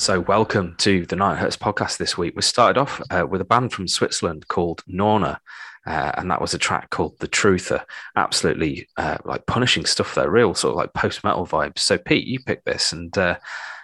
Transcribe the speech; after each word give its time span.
So, 0.00 0.18
welcome 0.18 0.76
to 0.78 1.04
the 1.04 1.14
Nine 1.14 1.36
Hertz 1.36 1.58
podcast 1.58 1.98
this 1.98 2.16
week. 2.16 2.34
We 2.34 2.40
started 2.40 2.80
off 2.80 3.02
uh, 3.10 3.26
with 3.28 3.42
a 3.42 3.44
band 3.44 3.70
from 3.70 3.86
Switzerland 3.86 4.48
called 4.48 4.82
Norna, 4.86 5.42
uh, 5.86 6.12
and 6.14 6.30
that 6.30 6.40
was 6.40 6.54
a 6.54 6.58
track 6.58 6.88
called 6.88 7.18
The 7.18 7.28
Truther. 7.28 7.84
Absolutely 8.16 8.88
uh, 8.96 9.18
like 9.26 9.44
punishing 9.44 9.84
stuff 9.84 10.14
there, 10.14 10.30
real 10.30 10.54
sort 10.54 10.70
of 10.72 10.76
like 10.78 10.94
post 10.94 11.22
metal 11.22 11.46
vibes. 11.46 11.80
So, 11.80 11.98
Pete, 11.98 12.26
you 12.26 12.40
picked 12.40 12.64
this, 12.64 12.92
and 12.92 13.16
uh, 13.18 13.36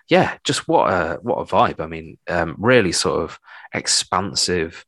yeah, 0.08 0.38
just 0.42 0.66
what 0.66 0.90
a 0.90 1.18
what 1.20 1.36
a 1.36 1.44
vibe. 1.44 1.80
I 1.80 1.86
mean, 1.86 2.16
um, 2.30 2.56
really 2.58 2.92
sort 2.92 3.22
of 3.22 3.38
expansive. 3.74 4.86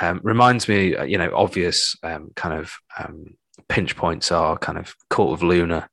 Um, 0.00 0.20
reminds 0.22 0.66
me, 0.66 0.96
uh, 0.96 1.04
you 1.04 1.18
know, 1.18 1.30
obvious 1.34 1.94
um, 2.02 2.30
kind 2.36 2.58
of 2.58 2.78
um, 2.98 3.34
pinch 3.68 3.96
points 3.96 4.32
are 4.32 4.56
kind 4.56 4.78
of 4.78 4.96
Cult 5.10 5.34
of 5.34 5.42
Luna, 5.42 5.90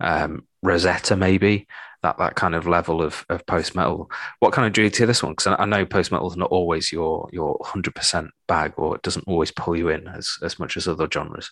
um, 0.00 0.46
Rosetta, 0.62 1.14
maybe 1.14 1.66
that 2.02 2.18
that 2.18 2.34
kind 2.34 2.54
of 2.54 2.66
level 2.66 3.02
of, 3.02 3.24
of 3.28 3.44
post 3.46 3.74
metal. 3.74 4.10
What 4.38 4.52
kind 4.52 4.66
of 4.66 4.72
drew 4.72 4.84
you 4.84 4.90
to 4.90 5.06
this 5.06 5.22
one? 5.22 5.32
Because 5.32 5.54
I, 5.58 5.64
know 5.66 5.84
post 5.84 6.10
metal 6.10 6.30
is 6.30 6.36
not 6.36 6.50
always 6.50 6.92
your 6.92 7.28
your 7.32 7.58
hundred 7.62 7.94
percent 7.94 8.30
bag, 8.46 8.72
or 8.76 8.96
it 8.96 9.02
doesn't 9.02 9.28
always 9.28 9.50
pull 9.50 9.76
you 9.76 9.88
in 9.88 10.08
as 10.08 10.38
as 10.42 10.58
much 10.58 10.76
as 10.76 10.88
other 10.88 11.08
genres. 11.12 11.50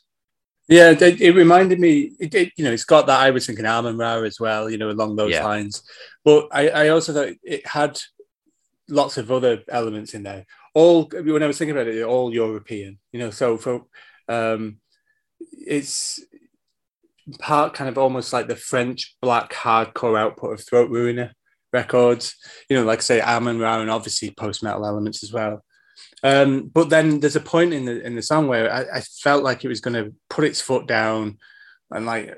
Yeah, 0.69 0.91
it, 0.91 1.21
it 1.21 1.35
reminded 1.35 1.81
me. 1.81 2.13
It, 2.21 2.35
it, 2.35 2.53
you 2.57 2.65
know, 2.65 2.73
it's 2.73 2.85
got 2.85 3.07
that 3.07 3.21
I 3.21 3.31
was 3.31 3.47
thinking 3.47 3.65
Amenra 3.65 4.27
as 4.27 4.39
well. 4.39 4.69
You 4.69 4.79
know, 4.79 4.91
along 4.91 5.17
those 5.17 5.33
yeah. 5.33 5.45
lines. 5.45 5.83
But 6.25 6.49
I, 6.53 6.69
I 6.69 6.89
also 6.89 7.13
thought 7.13 7.35
it 7.43 7.67
had 7.67 7.99
lots 8.89 9.19
of 9.19 9.31
other 9.31 9.63
elements 9.69 10.15
in 10.15 10.23
there. 10.23 10.47
All 10.75 11.05
when 11.13 11.43
I 11.43 11.47
was 11.47 11.59
thinking 11.59 11.77
about 11.77 11.89
it, 11.89 12.03
all 12.03 12.33
European. 12.33 12.99
You 13.13 13.21
know, 13.21 13.31
so 13.31 13.57
for 13.57 13.87
um, 14.29 14.79
it's 15.53 16.23
part 17.39 17.75
kind 17.75 17.89
of 17.89 17.99
almost 17.99 18.33
like 18.33 18.49
the 18.49 18.57
French 18.57 19.17
black 19.21 19.53
hardcore 19.53 20.19
output 20.19 20.53
of 20.53 20.65
Throatruiner 20.65 21.33
records. 21.73 22.35
You 22.69 22.77
know, 22.77 22.85
like 22.85 23.03
say 23.03 23.21
Amenra 23.21 23.81
and 23.81 23.91
obviously 23.91 24.31
post 24.31 24.63
metal 24.63 24.87
elements 24.87 25.23
as 25.23 25.33
well. 25.33 25.65
Um, 26.23 26.71
but 26.73 26.91
then 26.91 27.21
there's 27.21 27.37
a 27.37 27.41
point 27.41 27.73
in 27.73 27.85
the 27.85 28.05
in 28.05 28.15
the 28.15 28.23
song 28.23 28.49
where 28.49 28.73
I, 28.73 28.99
I 28.99 29.01
felt 29.01 29.45
like 29.45 29.65
it 29.65 29.69
was 29.69 29.81
going 29.81 29.95
to 29.95 30.15
put 30.31 30.45
its 30.45 30.61
foot 30.61 30.87
down 30.87 31.39
and 31.91 32.07
like 32.07 32.37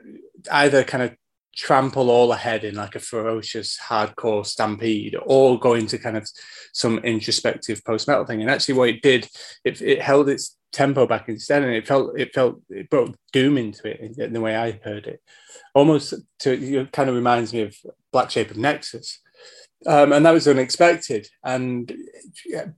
either 0.51 0.85
kind 0.85 1.03
of 1.03 1.15
trample 1.55 2.11
all 2.11 2.33
ahead 2.33 2.65
in 2.65 2.75
like 2.75 2.95
a 2.95 3.01
ferocious 3.01 3.79
hardcore 3.79 4.47
stampede 4.47 5.17
or 5.23 5.59
go 5.59 5.75
into 5.75 5.99
kind 5.99 6.17
of 6.17 6.29
some 6.73 6.99
introspective 6.99 7.85
post 7.85 8.09
metal 8.09 8.25
thing. 8.25 8.41
And 8.41 8.51
actually, 8.51 8.75
what 8.75 8.89
it 8.89 9.03
did, 9.03 9.29
it, 9.65 9.81
it 9.83 10.01
held 10.01 10.29
its 10.29 10.57
tempo 10.73 11.07
back 11.07 11.29
instead, 11.29 11.63
and 11.63 11.73
it 11.73 11.87
felt 11.87 12.19
it 12.19 12.33
felt 12.35 12.61
it 12.69 12.91
brought 12.91 13.17
doom 13.33 13.59
into 13.59 13.89
it 13.89 14.19
in, 14.19 14.33
the 14.33 14.41
way 14.41 14.57
I 14.57 14.81
heard 14.85 15.07
it. 15.07 15.21
Almost 15.75 16.15
to 16.41 16.81
it 16.81 16.93
kind 16.93 17.09
of 17.09 17.17
reminds 17.17 17.53
me 17.53 17.63
of 17.63 17.77
Black 18.13 18.31
Shape 18.31 18.51
of 18.51 18.57
Nexus. 18.57 19.21
Um, 19.87 20.13
and 20.13 20.27
that 20.27 20.33
was 20.33 20.47
unexpected. 20.47 21.27
And 21.43 21.91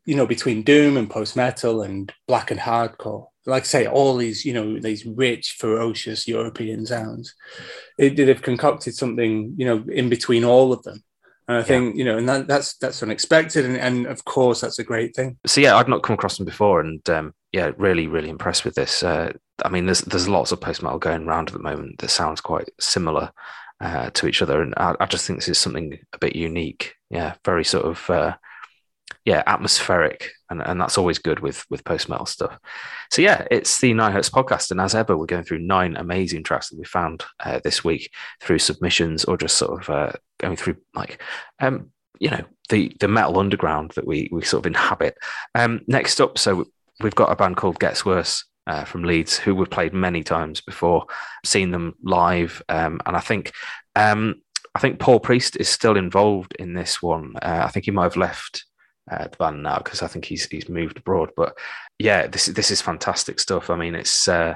you 0.05 0.17
know, 0.17 0.27
between 0.27 0.63
doom 0.63 0.97
and 0.97 1.11
post 1.11 1.37
metal 1.37 1.83
and 1.83 2.13
black 2.29 2.51
and 2.51 2.61
hardcore, 2.61 3.27
like 3.47 3.65
I 3.65 3.67
say, 3.67 3.87
all 3.87 4.17
these 4.17 4.45
you 4.45 4.55
know 4.55 4.79
these 4.79 5.05
rich, 5.07 5.57
ferocious 5.59 6.29
European 6.29 6.87
sounds, 6.87 7.35
it 7.99 8.17
did 8.17 8.29
have 8.29 8.43
concocted 8.43 8.95
something 8.95 9.55
you 9.57 9.67
know 9.67 9.85
in 9.91 10.09
between 10.09 10.45
all 10.45 10.73
of 10.73 10.83
them. 10.83 11.03
And 11.49 11.57
I 11.57 11.63
think 11.63 11.95
yeah. 11.95 11.99
you 11.99 12.05
know, 12.05 12.19
and 12.19 12.29
that, 12.29 12.47
that's 12.47 12.77
that's 12.77 13.03
unexpected, 13.03 13.65
and, 13.65 13.77
and 13.77 14.07
of 14.07 14.25
course 14.25 14.61
that's 14.61 14.79
a 14.79 14.85
great 14.85 15.15
thing. 15.17 15.39
So 15.47 15.61
yeah, 15.61 15.77
I've 15.77 15.89
not 15.89 16.03
come 16.03 16.15
across 16.15 16.37
them 16.37 16.47
before, 16.47 16.81
and 16.81 17.09
um, 17.11 17.35
yeah, 17.53 17.73
really, 17.77 18.07
really 18.07 18.31
impressed 18.31 18.65
with 18.65 18.75
this. 18.75 19.03
Uh, 19.03 19.33
I 19.65 19.69
mean, 19.69 19.87
there's 19.87 20.03
there's 20.03 20.29
lots 20.29 20.53
of 20.53 20.61
post 20.61 20.83
metal 20.83 20.99
going 20.99 21.25
around 21.25 21.49
at 21.49 21.55
the 21.55 21.63
moment 21.63 21.99
that 21.99 22.11
sounds 22.11 22.41
quite 22.41 22.71
similar 22.81 23.33
uh, 23.81 24.11
to 24.11 24.27
each 24.27 24.41
other, 24.41 24.63
and 24.63 24.75
I, 24.77 24.95
I, 25.01 25.07
just 25.07 25.27
think 25.27 25.41
this 25.41 25.49
is 25.49 25.59
something 25.59 25.99
a 26.13 26.19
bit 26.19 26.37
unique. 26.37 26.95
Yeah, 27.11 27.35
very 27.45 27.65
sort 27.65 27.87
of 27.87 28.09
uh, 28.09 28.37
yeah 29.25 29.43
atmospheric, 29.47 30.31
and, 30.51 30.63
and 30.63 30.81
that's 30.81 30.99
always 30.99 31.19
good 31.19 31.41
with 31.41 31.65
with 31.71 31.85
post 31.85 32.09
metal 32.09 32.27
stuff. 32.27 32.59
So 33.11 33.23
yeah, 33.23 33.47
it's 33.51 33.81
the 33.81 33.93
Nine 33.93 34.13
Hertz 34.13 34.31
podcast, 34.31 34.71
and 34.71 34.81
as 34.81 34.95
ever, 34.95 35.17
we're 35.17 35.27
going 35.27 35.45
through 35.45 35.61
nine 35.61 35.97
amazing 35.97 36.43
tracks 36.43 36.71
that 36.71 36.79
we 36.79 36.85
found 36.85 37.25
uh, 37.41 37.61
this 37.63 37.85
week 37.85 38.11
through 38.41 38.59
submissions 38.59 39.25
or 39.25 39.37
just 39.37 39.57
sort 39.57 39.83
of 39.83 39.91
uh, 39.91 40.13
going 40.39 40.57
through 40.57 40.77
like 40.95 41.23
um, 41.61 41.91
you 42.19 42.31
know 42.31 42.45
the 42.69 42.95
the 43.01 43.09
metal 43.09 43.39
underground 43.39 43.93
that 43.93 44.07
we 44.07 44.29
we 44.33 44.43
sort 44.43 44.63
of 44.63 44.67
inhabit. 44.67 45.17
Um, 45.55 45.83
next 45.87 46.21
up, 46.21 46.39
so 46.39 46.65
we've 47.01 47.15
got 47.15 47.33
a 47.33 47.37
band 47.37 47.57
called 47.57 47.79
Gets 47.79 48.05
Worse 48.05 48.45
uh, 48.67 48.85
from 48.85 49.05
Leeds 49.05 49.39
who 49.39 49.55
we've 49.55 49.71
played 49.71 49.93
many 49.93 50.23
times 50.23 50.61
before, 50.61 51.07
seen 51.45 51.71
them 51.71 51.95
live, 52.03 52.63
um, 52.69 53.01
and 53.07 53.17
I 53.17 53.21
think 53.21 53.53
um, 53.95 54.37
I 54.75 54.79
think 54.79 54.99
Paul 54.99 55.21
Priest 55.21 55.57
is 55.57 55.69
still 55.69 55.97
involved 55.97 56.55
in 56.59 56.75
this 56.75 57.03
one. 57.03 57.35
Uh, 57.43 57.63
I 57.65 57.69
think 57.69 57.85
he 57.85 57.91
might 57.91 58.05
have 58.05 58.17
left 58.17 58.65
uh, 59.11 59.29
the 59.29 59.37
band 59.37 59.63
now 59.63 59.79
because 59.79 60.03
I 60.03 60.07
think 60.07 60.25
he's 60.25 60.47
he's 60.47 60.69
moved 60.69 60.99
abroad. 60.99 61.31
But 61.37 61.57
yeah, 61.99 62.27
this 62.27 62.47
this 62.47 62.71
is 62.71 62.81
fantastic 62.81 63.41
stuff. 63.41 63.71
I 63.71 63.77
mean, 63.77 63.95
it's 63.95 64.29
uh, 64.29 64.55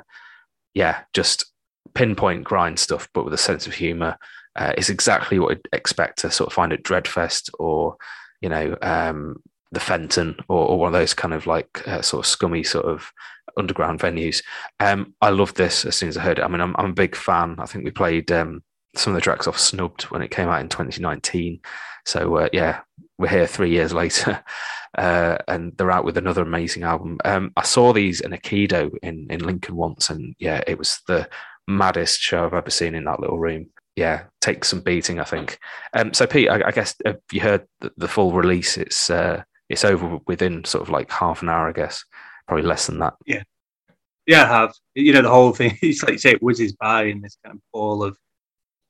yeah, 0.75 1.00
just 1.12 1.46
pinpoint 1.94 2.44
grind 2.44 2.78
stuff, 2.78 3.08
but 3.14 3.25
with 3.25 3.34
a 3.34 3.38
sense 3.38 3.66
of 3.66 3.75
humour. 3.75 4.16
Uh, 4.54 4.72
it's 4.78 4.88
exactly 4.88 5.38
what 5.38 5.52
I'd 5.52 5.69
expect 5.75 6.20
to 6.20 6.31
sort 6.31 6.46
of 6.46 6.54
find 6.54 6.72
at 6.72 6.82
Dreadfest 6.82 7.50
or 7.58 7.96
you 8.40 8.48
know 8.48 8.75
um, 8.81 9.43
the 9.72 9.81
Fenton 9.81 10.36
or, 10.48 10.67
or, 10.67 10.79
one 10.79 10.88
of 10.88 10.98
those 10.98 11.12
kind 11.12 11.34
of 11.34 11.46
like 11.46 11.86
uh, 11.86 12.00
sort 12.00 12.24
of 12.24 12.31
scummy 12.31 12.62
sort 12.62 12.86
of 12.86 13.12
underground 13.58 14.00
venues. 14.00 14.43
Um, 14.81 15.15
I 15.20 15.31
loved 15.31 15.56
this 15.56 15.84
as 15.84 15.96
soon 15.96 16.08
as 16.08 16.17
I 16.17 16.22
heard 16.22 16.38
it. 16.38 16.43
I 16.43 16.48
mean, 16.48 16.60
I'm, 16.60 16.74
I'm 16.79 16.91
a 16.91 16.94
big 16.94 17.15
fan. 17.15 17.56
I 17.58 17.67
think 17.67 17.84
we 17.84 17.91
played 17.91 18.32
um, 18.32 18.62
some 18.94 19.12
of 19.12 19.15
the 19.17 19.20
tracks 19.20 19.46
off 19.46 19.58
Snubbed 19.58 20.05
when 20.05 20.22
it 20.22 20.31
came 20.31 20.48
out 20.48 20.60
in 20.60 20.69
2019. 20.69 21.60
So 22.05 22.36
uh, 22.36 22.48
yeah, 22.53 22.81
we're 23.19 23.29
here 23.29 23.46
three 23.46 23.70
years 23.70 23.93
later, 23.93 24.43
uh, 24.99 25.39
and 25.49 25.77
they're 25.77 25.91
out 25.91 26.05
with 26.05 26.19
another 26.19 26.43
amazing 26.43 26.82
album. 26.82 27.19
Um, 27.25 27.53
I 27.56 27.63
saw 27.63 27.93
these 27.93 28.20
in 28.20 28.32
Aikido 28.32 28.91
in 29.03 29.27
in 29.31 29.44
Lincoln 29.44 29.77
once, 29.77 30.11
and 30.11 30.35
yeah, 30.39 30.63
it 30.67 30.79
was 30.79 31.01
the 31.06 31.29
maddest 31.69 32.20
show 32.20 32.44
I've 32.44 32.55
ever 32.55 32.70
seen 32.70 32.94
in 32.94 33.05
that 33.05 33.20
little 33.20 33.39
room. 33.39 33.67
Yeah, 33.96 34.25
take 34.41 34.65
some 34.65 34.81
beating, 34.81 35.20
I 35.20 35.25
think. 35.25 35.58
Um, 35.94 36.13
so 36.13 36.27
Pete, 36.27 36.51
I, 36.51 36.69
I 36.69 36.70
guess 36.70 36.94
have 37.06 37.19
you 37.32 37.41
heard 37.41 37.67
the, 37.81 37.93
the 37.96 38.08
full 38.08 38.32
release? 38.32 38.77
It's 38.77 39.08
uh, 39.08 39.43
it's 39.69 39.85
over 39.85 40.19
within 40.27 40.65
sort 40.65 40.82
of 40.82 40.91
like 40.91 41.11
half 41.11 41.43
an 41.43 41.49
hour, 41.49 41.69
I 41.69 41.73
guess, 41.73 42.05
probably 42.46 42.67
less 42.67 42.87
than 42.87 42.99
that. 42.99 43.15
Yeah, 43.25 43.43
yeah, 44.27 44.44
I 44.44 44.46
have. 44.46 44.75
You 44.94 45.13
know, 45.13 45.23
the 45.23 45.31
whole 45.31 45.53
thing. 45.53 45.79
It's 45.82 46.03
like 46.03 46.13
you 46.13 46.19
say, 46.19 46.32
it 46.32 46.43
whizzes 46.43 46.73
by 46.73 47.05
in 47.05 47.20
this 47.23 47.39
kind 47.44 47.56
of 47.56 47.63
ball 47.73 48.03
of 48.03 48.19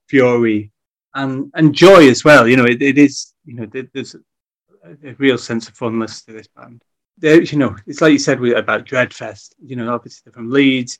fury 0.08 0.72
and 1.14 1.50
and 1.54 1.74
joy 1.74 2.08
as 2.08 2.24
well. 2.24 2.48
You 2.48 2.56
know, 2.56 2.64
it, 2.64 2.82
it 2.82 2.98
is. 2.98 3.32
You 3.46 3.54
know, 3.54 3.66
there's 3.92 4.14
a, 4.14 5.14
real 5.18 5.38
sense 5.38 5.68
of 5.68 5.74
funness 5.74 6.24
to 6.26 6.32
this 6.32 6.48
band. 6.48 6.82
There, 7.18 7.40
you 7.40 7.58
know, 7.58 7.76
it's 7.86 8.00
like 8.00 8.12
you 8.12 8.18
said 8.18 8.44
about 8.44 8.84
Dreadfest. 8.84 9.54
You 9.64 9.76
know, 9.76 9.94
obviously 9.94 10.22
they're 10.24 10.32
from 10.32 10.50
Leeds. 10.50 10.98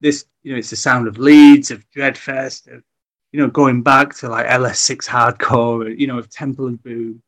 This, 0.00 0.24
you 0.42 0.52
know, 0.52 0.58
it's 0.58 0.70
the 0.70 0.76
sound 0.76 1.06
of 1.06 1.18
Leeds, 1.18 1.70
of 1.70 1.84
Dreadfest, 1.90 2.74
of 2.74 2.82
you 3.32 3.40
know, 3.40 3.48
going 3.48 3.82
back 3.82 4.14
to 4.16 4.28
like 4.28 4.46
LS6 4.46 5.06
hardcore, 5.06 5.96
you 5.98 6.06
know, 6.06 6.18
of 6.18 6.30
Temple 6.30 6.68
of 6.68 6.82
Boom. 6.82 7.22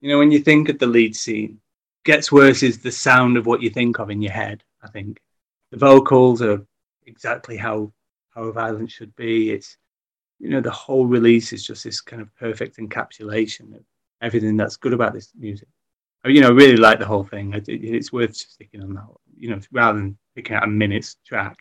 You 0.00 0.10
know, 0.10 0.18
when 0.18 0.30
you 0.30 0.38
think 0.38 0.68
of 0.68 0.78
the 0.78 0.86
Leeds 0.86 1.20
scene, 1.20 1.60
gets 2.04 2.30
worse 2.30 2.62
is 2.62 2.78
the 2.78 2.92
sound 2.92 3.36
of 3.36 3.46
what 3.46 3.62
you 3.62 3.70
think 3.70 3.98
of 3.98 4.10
in 4.10 4.22
your 4.22 4.32
head. 4.32 4.62
I 4.82 4.88
think 4.88 5.20
the 5.70 5.78
vocals 5.78 6.40
are 6.42 6.64
exactly 7.06 7.56
how 7.56 7.92
how 8.34 8.50
violent 8.52 8.90
should 8.90 9.14
be. 9.16 9.50
It's 9.50 9.76
you 10.38 10.50
know 10.50 10.60
the 10.60 10.70
whole 10.70 11.06
release 11.06 11.52
is 11.52 11.66
just 11.66 11.84
this 11.84 12.00
kind 12.00 12.22
of 12.22 12.34
perfect 12.36 12.76
encapsulation 12.76 13.74
of 13.74 13.82
everything 14.22 14.56
that's 14.56 14.76
good 14.76 14.92
about 14.92 15.14
this 15.14 15.32
music. 15.36 15.68
I, 16.24 16.28
you 16.28 16.40
know, 16.40 16.50
really 16.50 16.76
like 16.76 16.98
the 16.98 17.06
whole 17.06 17.24
thing. 17.24 17.52
it's 17.66 18.12
worth 18.12 18.36
sticking 18.36 18.82
on 18.82 18.94
that. 18.94 19.06
You 19.36 19.50
know, 19.50 19.60
rather 19.70 19.98
than 19.98 20.18
picking 20.34 20.56
out 20.56 20.64
a 20.64 20.68
minute's 20.68 21.16
track. 21.26 21.56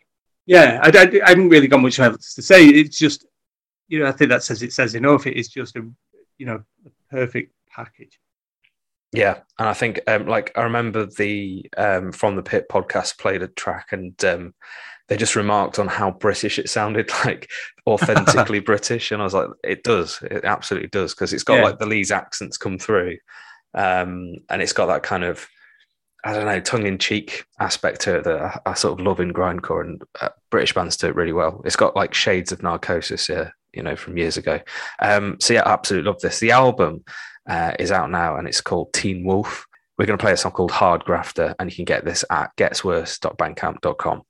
Yeah, 0.45 0.79
I, 0.83 0.89
I, 0.89 1.21
I 1.25 1.29
haven't 1.29 1.49
really 1.49 1.67
got 1.67 1.81
much 1.81 1.99
else 1.99 2.35
to 2.35 2.41
say. 2.41 2.65
It's 2.65 2.97
just, 2.97 3.25
you 3.87 3.99
know, 3.99 4.05
I 4.05 4.11
think 4.11 4.29
that 4.29 4.43
says 4.43 4.61
it 4.61 4.73
says 4.73 4.95
enough. 4.95 5.27
It 5.27 5.37
is 5.37 5.49
just 5.49 5.75
a, 5.75 5.87
you 6.37 6.45
know, 6.45 6.63
a 6.85 6.89
perfect 7.09 7.53
package. 7.69 8.19
Yeah, 9.11 9.39
and 9.59 9.69
I 9.69 9.73
think 9.73 10.01
um, 10.07 10.27
like 10.27 10.51
I 10.55 10.63
remember 10.63 11.05
the 11.05 11.65
um, 11.77 12.11
from 12.11 12.35
the 12.35 12.43
pit 12.43 12.67
podcast 12.69 13.17
played 13.17 13.43
a 13.43 13.47
track 13.47 13.89
and 13.91 14.23
um, 14.25 14.53
they 15.07 15.17
just 15.17 15.35
remarked 15.35 15.79
on 15.79 15.87
how 15.87 16.11
British 16.11 16.59
it 16.59 16.69
sounded, 16.69 17.09
like 17.25 17.49
authentically 17.87 18.59
British, 18.61 19.11
and 19.11 19.21
I 19.21 19.25
was 19.25 19.33
like, 19.33 19.49
it 19.63 19.83
does, 19.83 20.19
it 20.23 20.43
absolutely 20.43 20.89
does, 20.89 21.13
because 21.13 21.33
it's 21.33 21.43
got 21.43 21.55
yeah. 21.55 21.63
like 21.63 21.79
the 21.79 21.85
Leeds 21.85 22.11
accents 22.11 22.57
come 22.57 22.77
through, 22.77 23.17
um, 23.73 24.35
and 24.49 24.61
it's 24.61 24.73
got 24.73 24.87
that 24.87 25.03
kind 25.03 25.23
of 25.23 25.47
I 26.25 26.33
don't 26.33 26.45
know 26.45 26.59
tongue 26.59 26.87
in 26.87 26.97
cheek 26.97 27.45
aspect 27.59 28.01
to 28.01 28.17
it 28.17 28.23
that 28.23 28.41
I, 28.41 28.59
I, 28.71 28.73
sort 28.73 28.99
of 28.99 29.05
love 29.05 29.19
in 29.19 29.31
grindcore, 29.31 29.81
and 29.81 30.01
uh, 30.19 30.29
British 30.49 30.73
bands 30.73 30.97
do 30.97 31.07
it 31.07 31.15
really 31.15 31.33
well. 31.33 31.61
It's 31.65 31.75
got 31.75 31.95
like 31.95 32.15
shades 32.15 32.51
of 32.51 32.63
Narcosis 32.63 33.27
here, 33.27 33.53
you 33.73 33.83
know, 33.83 33.95
from 33.95 34.17
years 34.17 34.35
ago. 34.35 34.59
Um, 34.99 35.37
so 35.39 35.53
yeah, 35.53 35.61
I 35.61 35.73
absolutely 35.73 36.09
love 36.09 36.19
this. 36.21 36.39
The 36.39 36.49
album 36.49 37.03
uh, 37.47 37.73
is 37.77 37.91
out 37.91 38.09
now, 38.09 38.37
and 38.37 38.47
it's 38.47 38.59
called 38.59 38.91
Teen 38.91 39.23
Wolf. 39.23 39.67
We're 39.99 40.07
going 40.07 40.17
to 40.17 40.23
play 40.23 40.33
a 40.33 40.37
song 40.37 40.51
called 40.51 40.71
Hard 40.71 41.05
Grafter, 41.05 41.53
and 41.59 41.69
you 41.69 41.75
can 41.75 41.85
get 41.85 42.03
this 42.03 42.25
at 42.31 42.49
getsworse.bandcamp.com. 42.57 44.23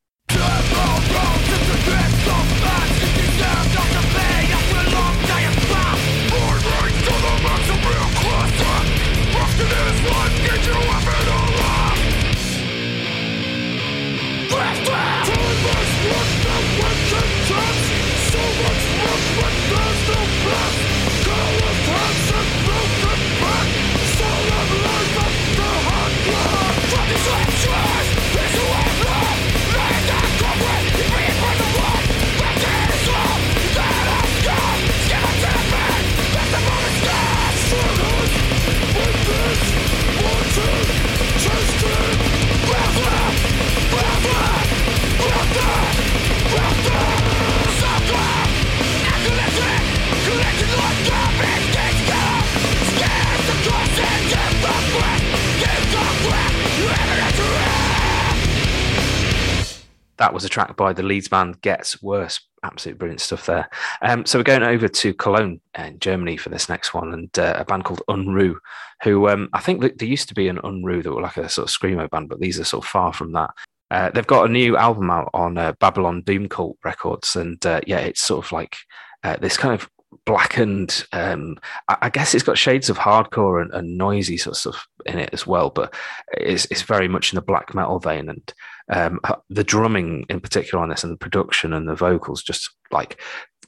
that 60.17 60.33
was 60.33 60.45
a 60.45 60.49
track 60.49 60.75
by 60.75 60.93
the 60.93 61.03
Leeds 61.03 61.27
band 61.27 61.61
Gets 61.61 62.01
Worse. 62.01 62.39
Absolutely 62.63 62.97
brilliant 62.97 63.21
stuff 63.21 63.45
there. 63.45 63.69
Um, 64.01 64.25
so 64.25 64.39
we're 64.39 64.43
going 64.43 64.63
over 64.63 64.87
to 64.87 65.13
Cologne 65.13 65.61
in 65.77 65.99
Germany 65.99 66.37
for 66.37 66.49
this 66.49 66.67
next 66.67 66.93
one, 66.93 67.13
and 67.13 67.39
uh, 67.39 67.55
a 67.57 67.65
band 67.65 67.85
called 67.85 68.01
Unru, 68.09 68.55
who 69.03 69.29
um, 69.29 69.49
I 69.53 69.59
think 69.59 69.81
there 69.81 70.07
used 70.07 70.29
to 70.29 70.35
be 70.35 70.47
an 70.47 70.57
Unru 70.57 71.03
that 71.03 71.13
were 71.13 71.21
like 71.21 71.37
a 71.37 71.49
sort 71.49 71.69
of 71.69 71.75
screamo 71.75 72.09
band, 72.09 72.29
but 72.29 72.39
these 72.39 72.59
are 72.59 72.63
sort 72.63 72.83
of 72.83 72.89
far 72.89 73.13
from 73.13 73.33
that. 73.33 73.51
Uh, 73.91 74.09
they've 74.09 74.25
got 74.25 74.49
a 74.49 74.51
new 74.51 74.75
album 74.75 75.11
out 75.11 75.29
on 75.33 75.57
uh, 75.57 75.73
Babylon 75.79 76.23
Doom 76.23 76.49
Cult 76.49 76.77
Records, 76.83 77.35
and 77.35 77.63
uh, 77.65 77.81
yeah, 77.85 77.99
it's 77.99 78.21
sort 78.21 78.45
of 78.45 78.51
like 78.51 78.77
uh, 79.23 79.37
this 79.37 79.57
kind 79.57 79.73
of 79.73 79.89
blackened. 80.25 81.05
Um, 81.11 81.57
I, 81.87 81.97
I, 82.03 82.09
guess 82.09 82.33
it's 82.33 82.43
got 82.43 82.57
shades 82.57 82.89
of 82.89 82.97
hardcore 82.97 83.61
and, 83.61 83.73
and, 83.73 83.97
noisy 83.97 84.37
sort 84.37 84.55
of 84.55 84.59
stuff 84.59 84.87
in 85.05 85.19
it 85.19 85.29
as 85.33 85.45
well, 85.45 85.69
but 85.69 85.93
it's, 86.33 86.65
it's 86.65 86.81
very 86.81 87.07
much 87.07 87.31
in 87.31 87.35
the 87.35 87.41
black 87.41 87.73
metal 87.73 87.99
vein. 87.99 88.29
And 88.29 88.53
um, 88.91 89.19
the 89.49 89.63
drumming 89.63 90.25
in 90.29 90.39
particular 90.39 90.83
on 90.83 90.89
this, 90.89 91.03
and 91.03 91.11
the 91.11 91.17
production 91.17 91.73
and 91.73 91.87
the 91.87 91.95
vocals 91.95 92.43
just 92.43 92.69
like 92.91 93.21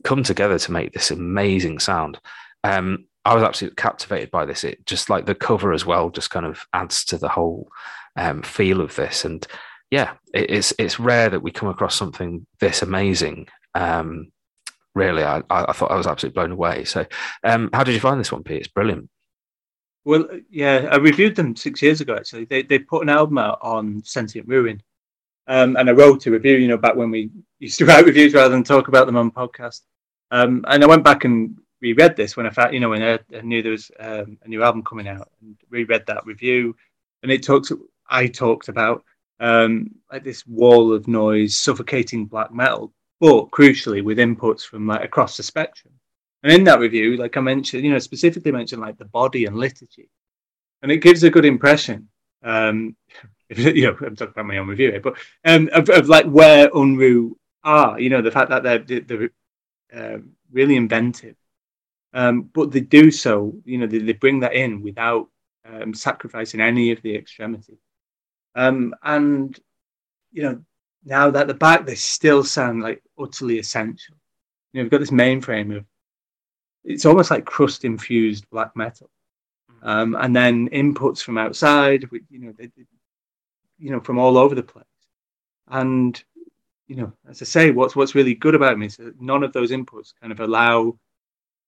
come 0.03 0.23
together 0.23 0.59
to 0.59 0.71
make 0.71 0.93
this 0.93 1.11
amazing 1.11 1.79
sound. 1.79 2.19
Um, 2.63 3.05
I 3.25 3.33
was 3.33 3.43
absolutely 3.43 3.75
captivated 3.75 4.31
by 4.31 4.45
this. 4.45 4.63
It 4.63 4.85
just 4.85 5.09
like 5.09 5.25
the 5.25 5.35
cover 5.35 5.73
as 5.73 5.85
well, 5.85 6.09
just 6.09 6.29
kind 6.29 6.45
of 6.45 6.65
adds 6.73 7.03
to 7.05 7.17
the 7.17 7.27
whole 7.27 7.69
um, 8.15 8.41
feel 8.41 8.79
of 8.79 8.95
this. 8.95 9.25
And 9.25 9.45
yeah, 9.91 10.13
it, 10.33 10.49
it's 10.49 10.73
it's 10.79 10.99
rare 10.99 11.29
that 11.29 11.41
we 11.41 11.51
come 11.51 11.69
across 11.69 11.95
something 11.95 12.45
this 12.59 12.81
amazing. 12.81 13.47
Um, 13.75 14.31
really, 14.97 15.23
I, 15.23 15.41
I 15.49 15.73
thought 15.73 15.91
I 15.91 15.95
was 15.95 16.07
absolutely 16.07 16.35
blown 16.35 16.51
away. 16.51 16.83
So, 16.83 17.05
um, 17.43 17.69
how 17.73 17.83
did 17.83 17.93
you 17.93 17.99
find 17.99 18.19
this 18.19 18.31
one, 18.31 18.43
Pete? 18.43 18.57
It's 18.57 18.67
brilliant. 18.67 19.09
Well, 20.03 20.27
yeah, 20.49 20.87
I 20.91 20.97
reviewed 20.97 21.35
them 21.35 21.55
six 21.55 21.81
years 21.81 22.01
ago. 22.01 22.15
Actually, 22.15 22.45
they 22.45 22.63
they 22.63 22.79
put 22.79 23.03
an 23.03 23.09
album 23.09 23.37
out 23.37 23.59
on 23.61 24.01
Sentient 24.03 24.47
Ruin, 24.47 24.81
um, 25.47 25.75
and 25.75 25.89
I 25.89 25.93
wrote 25.93 26.25
a 26.25 26.31
review. 26.31 26.55
You 26.55 26.69
know, 26.69 26.77
back 26.77 26.95
when 26.95 27.11
we 27.11 27.29
used 27.59 27.77
to 27.79 27.85
write 27.85 28.05
reviews 28.11 28.33
rather 28.33 28.49
than 28.49 28.63
talk 28.63 28.87
about 28.87 29.05
them 29.05 29.17
on 29.17 29.31
podcast. 29.31 29.81
Um, 30.31 30.65
and 30.67 30.83
I 30.83 30.87
went 30.87 31.03
back 31.03 31.25
and 31.25 31.57
reread 31.81 32.15
this 32.15 32.35
when 32.35 32.45
I 32.45 32.49
found, 32.49 32.73
you 32.73 32.79
know, 32.79 32.89
when 32.89 33.03
I, 33.03 33.19
I 33.35 33.41
knew 33.41 33.61
there 33.61 33.71
was 33.71 33.91
um, 33.99 34.37
a 34.43 34.47
new 34.47 34.63
album 34.63 34.83
coming 34.83 35.07
out, 35.07 35.29
and 35.41 35.55
reread 35.69 36.05
that 36.07 36.25
review, 36.25 36.75
and 37.23 37.31
it 37.31 37.43
talks. 37.43 37.71
I 38.09 38.27
talked 38.27 38.69
about 38.69 39.03
um, 39.39 39.91
like 40.11 40.23
this 40.23 40.47
wall 40.47 40.93
of 40.93 41.07
noise, 41.07 41.55
suffocating 41.55 42.25
black 42.25 42.53
metal, 42.53 42.93
but 43.19 43.49
crucially 43.51 44.03
with 44.03 44.17
inputs 44.17 44.61
from 44.61 44.87
like 44.87 45.03
across 45.03 45.37
the 45.37 45.43
spectrum. 45.43 45.93
And 46.43 46.51
in 46.51 46.63
that 46.65 46.79
review, 46.79 47.17
like 47.17 47.35
I 47.35 47.41
mentioned, 47.41 47.83
you 47.83 47.91
know, 47.91 47.99
specifically 47.99 48.51
mentioned 48.51 48.81
like 48.81 48.97
the 48.97 49.05
body 49.05 49.45
and 49.45 49.55
liturgy, 49.55 50.09
and 50.81 50.91
it 50.91 50.97
gives 50.97 51.23
a 51.23 51.29
good 51.29 51.45
impression. 51.45 52.09
Um, 52.43 52.95
you 53.49 53.87
know, 53.87 53.97
I'm 54.05 54.15
talking 54.15 54.33
about 54.33 54.45
my 54.45 54.57
own 54.57 54.67
review 54.67 54.91
here, 54.91 55.01
but 55.01 55.17
um, 55.45 55.69
of, 55.73 55.89
of 55.89 56.09
like 56.09 56.25
where 56.25 56.69
Unru 56.69 57.31
are, 57.63 57.99
you 57.99 58.09
know, 58.09 58.21
the 58.21 58.31
fact 58.31 58.49
that 58.49 58.63
they're 58.63 59.01
they're 59.01 59.29
uh, 59.93 60.19
really 60.51 60.75
inventive, 60.75 61.35
um, 62.13 62.43
but 62.53 62.71
they 62.71 62.81
do 62.81 63.09
so, 63.09 63.53
you 63.65 63.77
know, 63.77 63.87
they, 63.87 63.99
they 63.99 64.13
bring 64.13 64.41
that 64.41 64.53
in 64.53 64.81
without 64.81 65.27
um, 65.65 65.93
sacrificing 65.93 66.61
any 66.61 66.91
of 66.91 67.01
the 67.01 67.15
extremity. 67.15 67.77
Um, 68.55 68.95
and 69.03 69.57
you 70.31 70.43
know, 70.43 70.61
now 71.03 71.29
that 71.31 71.47
the 71.47 71.53
back, 71.53 71.85
they 71.85 71.95
still 71.95 72.43
sound 72.43 72.81
like 72.81 73.01
utterly 73.17 73.59
essential. 73.59 74.15
You 74.73 74.79
know, 74.79 74.83
we've 74.85 74.91
got 74.91 74.99
this 74.99 75.11
mainframe 75.11 75.75
of 75.75 75.85
it's 76.83 77.05
almost 77.05 77.31
like 77.31 77.45
crust 77.45 77.85
infused 77.85 78.49
black 78.49 78.75
metal, 78.75 79.09
mm. 79.71 79.87
um, 79.87 80.15
and 80.15 80.35
then 80.35 80.69
inputs 80.69 81.21
from 81.21 81.37
outside, 81.37 82.07
you 82.29 82.39
know, 82.39 82.53
they, 82.57 82.71
you 83.77 83.91
know, 83.91 83.99
from 83.99 84.17
all 84.17 84.37
over 84.37 84.55
the 84.55 84.63
place. 84.63 84.85
And 85.69 86.21
you 86.87 86.95
know, 86.95 87.11
as 87.29 87.41
I 87.41 87.45
say, 87.45 87.71
what's 87.71 87.95
what's 87.95 88.15
really 88.15 88.33
good 88.33 88.55
about 88.55 88.79
me 88.79 88.85
is 88.85 88.97
that 88.97 89.19
none 89.21 89.43
of 89.43 89.53
those 89.53 89.71
inputs 89.71 90.13
kind 90.19 90.31
of 90.31 90.39
allow 90.39 90.97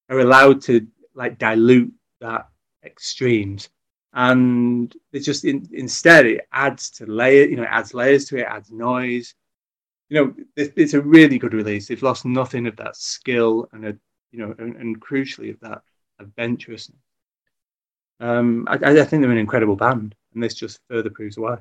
are 0.08 0.20
allowed 0.20 0.62
to 0.62 0.86
like 1.14 1.38
dilute 1.38 1.92
that 2.20 2.48
extremes 2.84 3.68
and 4.12 4.94
it 5.12 5.20
just 5.20 5.44
in, 5.44 5.68
instead 5.72 6.26
it 6.26 6.46
adds 6.52 6.90
to 6.90 7.06
layer 7.06 7.46
you 7.46 7.56
know 7.56 7.64
adds 7.64 7.94
layers 7.94 8.24
to 8.26 8.38
it 8.38 8.46
adds 8.46 8.70
noise. 8.70 9.34
You 10.08 10.16
know 10.16 10.34
it, 10.56 10.72
it's 10.76 10.94
a 10.94 11.00
really 11.00 11.38
good 11.38 11.54
release. 11.54 11.86
They've 11.86 12.02
lost 12.02 12.24
nothing 12.24 12.66
of 12.66 12.76
that 12.76 12.96
skill 12.96 13.68
and 13.72 13.86
a, 13.86 13.96
you 14.32 14.40
know 14.40 14.54
and, 14.58 14.76
and 14.76 15.00
crucially 15.00 15.50
of 15.50 15.60
that 15.60 15.82
adventurousness. 16.20 16.96
Um 18.18 18.66
I, 18.68 18.74
I 18.74 19.04
think 19.04 19.22
they're 19.22 19.30
an 19.30 19.38
incredible 19.38 19.76
band 19.76 20.14
and 20.34 20.42
this 20.42 20.54
just 20.54 20.80
further 20.88 21.10
proves 21.10 21.38
why. 21.38 21.58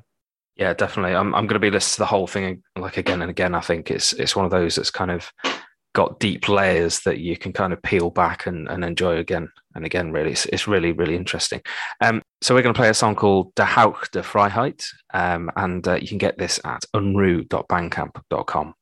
Yeah 0.56 0.74
definitely. 0.74 1.15
I'm, 1.15 1.36
I'm 1.36 1.46
going 1.46 1.56
to 1.56 1.60
be 1.60 1.72
listening 1.72 1.96
to 1.96 2.00
the 2.00 2.06
whole 2.08 2.27
thing 2.27 2.63
like 2.75 2.98
again 2.98 3.22
and 3.22 3.29
again. 3.29 3.53
I 3.53 3.62
think 3.62 3.91
it's 3.91 4.13
it's 4.13 4.36
one 4.36 4.46
of 4.46 4.51
those 4.51 4.75
that's 4.75 4.91
kind 4.91 5.12
of 5.12 5.32
got 5.94 6.20
deep 6.20 6.50
layers 6.50 7.00
that 7.01 7.20
you 7.20 7.38
can 7.38 7.53
kind 7.53 7.74
of 7.74 7.82
peel 7.82 8.10
back 8.10 8.46
and, 8.46 8.68
and 8.70 8.84
enjoy 8.84 9.18
again 9.18 9.50
and 9.75 9.86
again. 9.86 10.12
Really, 10.12 10.32
it's, 10.32 10.46
it's 10.48 10.68
really 10.68 10.91
really 10.91 11.15
interesting. 11.15 11.62
Um, 12.01 12.22
so 12.41 12.55
we're 12.55 12.62
going 12.62 12.74
to 12.74 12.79
play 12.79 12.89
a 12.89 12.93
song 12.93 13.15
called 13.15 13.53
"Der 13.55 13.65
Hauch 13.65 14.10
der 14.12 14.24
Freiheit," 14.24 14.84
um, 15.13 15.51
and 15.55 15.88
uh, 15.88 15.96
you 15.96 16.08
can 16.08 16.17
get 16.17 16.38
this 16.38 16.60
at 16.63 16.86
unru.bandcamp.com. 16.96 18.74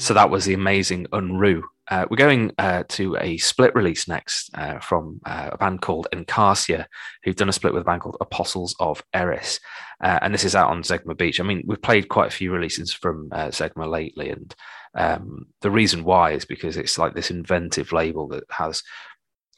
So 0.00 0.14
that 0.14 0.30
was 0.30 0.46
the 0.46 0.54
amazing 0.54 1.08
Unru. 1.12 1.60
Uh, 1.90 2.06
we're 2.08 2.16
going 2.16 2.52
uh, 2.56 2.84
to 2.88 3.18
a 3.18 3.36
split 3.36 3.74
release 3.74 4.08
next 4.08 4.48
uh, 4.54 4.78
from 4.78 5.20
uh, 5.26 5.50
a 5.52 5.58
band 5.58 5.82
called 5.82 6.08
Encarsia, 6.10 6.86
who've 7.22 7.36
done 7.36 7.50
a 7.50 7.52
split 7.52 7.74
with 7.74 7.82
a 7.82 7.84
band 7.84 8.00
called 8.00 8.16
Apostles 8.18 8.74
of 8.80 9.04
Eris. 9.12 9.60
Uh, 10.02 10.18
and 10.22 10.32
this 10.32 10.44
is 10.44 10.56
out 10.56 10.70
on 10.70 10.82
Zegema 10.82 11.14
Beach. 11.14 11.38
I 11.38 11.42
mean, 11.42 11.62
we've 11.66 11.82
played 11.82 12.08
quite 12.08 12.28
a 12.28 12.34
few 12.34 12.50
releases 12.50 12.94
from 12.94 13.28
uh, 13.30 13.48
Zegema 13.48 13.90
lately. 13.90 14.30
And 14.30 14.54
um, 14.94 15.48
the 15.60 15.70
reason 15.70 16.02
why 16.02 16.30
is 16.30 16.46
because 16.46 16.78
it's 16.78 16.96
like 16.96 17.12
this 17.12 17.30
inventive 17.30 17.92
label 17.92 18.26
that 18.28 18.44
has 18.48 18.82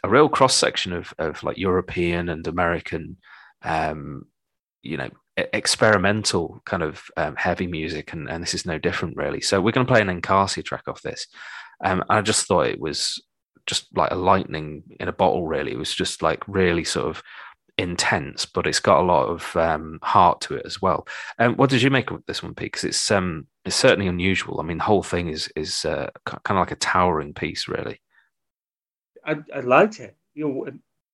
a 0.02 0.08
real 0.08 0.28
cross 0.28 0.56
section 0.56 0.92
of, 0.92 1.14
of 1.20 1.40
like 1.44 1.56
European 1.56 2.28
and 2.28 2.48
American, 2.48 3.16
um, 3.62 4.26
you 4.82 4.96
know, 4.96 5.10
experimental 5.36 6.62
kind 6.64 6.82
of 6.82 7.02
um, 7.16 7.36
heavy 7.36 7.66
music, 7.66 8.12
and, 8.12 8.28
and 8.28 8.42
this 8.42 8.54
is 8.54 8.66
no 8.66 8.78
different 8.78 9.16
really. 9.16 9.40
So 9.40 9.60
we're 9.60 9.72
going 9.72 9.86
to 9.86 9.92
play 9.92 10.02
an 10.02 10.08
Encarsia 10.08 10.64
track 10.64 10.88
off 10.88 11.02
this. 11.02 11.26
Um, 11.84 12.04
I 12.08 12.20
just 12.20 12.46
thought 12.46 12.66
it 12.66 12.80
was 12.80 13.22
just 13.66 13.86
like 13.96 14.10
a 14.10 14.16
lightning 14.16 14.82
in 15.00 15.08
a 15.08 15.12
bottle. 15.12 15.46
Really, 15.46 15.72
it 15.72 15.78
was 15.78 15.94
just 15.94 16.22
like 16.22 16.46
really 16.46 16.84
sort 16.84 17.08
of 17.08 17.22
intense, 17.78 18.46
but 18.46 18.66
it's 18.66 18.80
got 18.80 19.00
a 19.00 19.06
lot 19.06 19.28
of 19.28 19.56
um, 19.56 19.98
heart 20.02 20.40
to 20.42 20.54
it 20.54 20.66
as 20.66 20.82
well. 20.82 21.06
Um, 21.38 21.54
what 21.56 21.70
did 21.70 21.82
you 21.82 21.90
make 21.90 22.10
of 22.10 22.22
this 22.26 22.42
one, 22.42 22.54
Pete? 22.54 22.72
Because 22.72 22.84
it's 22.84 23.10
um, 23.10 23.46
it's 23.64 23.76
certainly 23.76 24.08
unusual. 24.08 24.60
I 24.60 24.64
mean, 24.64 24.78
the 24.78 24.84
whole 24.84 25.02
thing 25.02 25.28
is 25.28 25.50
is 25.56 25.84
uh, 25.84 26.10
kind 26.26 26.40
of 26.50 26.56
like 26.56 26.72
a 26.72 26.76
towering 26.76 27.34
piece, 27.34 27.68
really. 27.68 28.00
I, 29.24 29.36
I 29.54 29.60
liked 29.60 30.00
it. 30.00 30.16
You 30.34 30.48
know, 30.48 30.66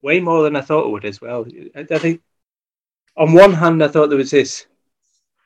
way 0.02 0.20
more 0.20 0.42
than 0.42 0.56
I 0.56 0.60
thought 0.60 0.86
it 0.86 0.90
would 0.90 1.04
as 1.04 1.20
well. 1.20 1.46
I, 1.74 1.86
I 1.90 1.98
think 1.98 2.22
on 3.18 3.32
one 3.32 3.52
hand, 3.52 3.82
I 3.82 3.88
thought 3.88 4.08
there 4.08 4.18
was 4.18 4.30
this. 4.30 4.66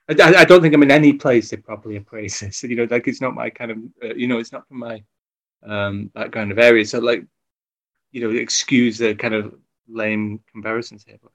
I, 0.09 0.35
I, 0.35 0.45
don't 0.45 0.61
think 0.61 0.75
I'm 0.75 0.83
in 0.83 0.91
any 0.91 1.15
place 1.15 1.49
to 1.51 1.57
properly 1.57 1.97
appraise 1.97 2.41
this. 2.41 2.63
You 2.63 2.77
know, 2.77 2.87
like 2.91 3.09
it's 3.09 3.21
not 3.21 3.35
my 3.35 3.51
kind 3.51 3.71
of, 3.71 3.79
uh, 4.05 4.15
you 4.15 4.29
know, 4.29 4.39
it's 4.39 4.53
not 4.53 4.69
from 4.69 4.79
my 4.79 5.03
um, 5.67 6.11
kind 6.31 6.53
of 6.53 6.59
area. 6.59 6.85
So, 6.85 6.99
like, 6.99 7.25
you 8.11 8.21
know, 8.21 8.37
excuse 8.37 8.99
the 8.99 9.15
kind 9.15 9.33
of 9.35 9.55
lame 9.89 10.41
comparisons 10.51 11.05
here, 11.05 11.17
but, 11.23 11.33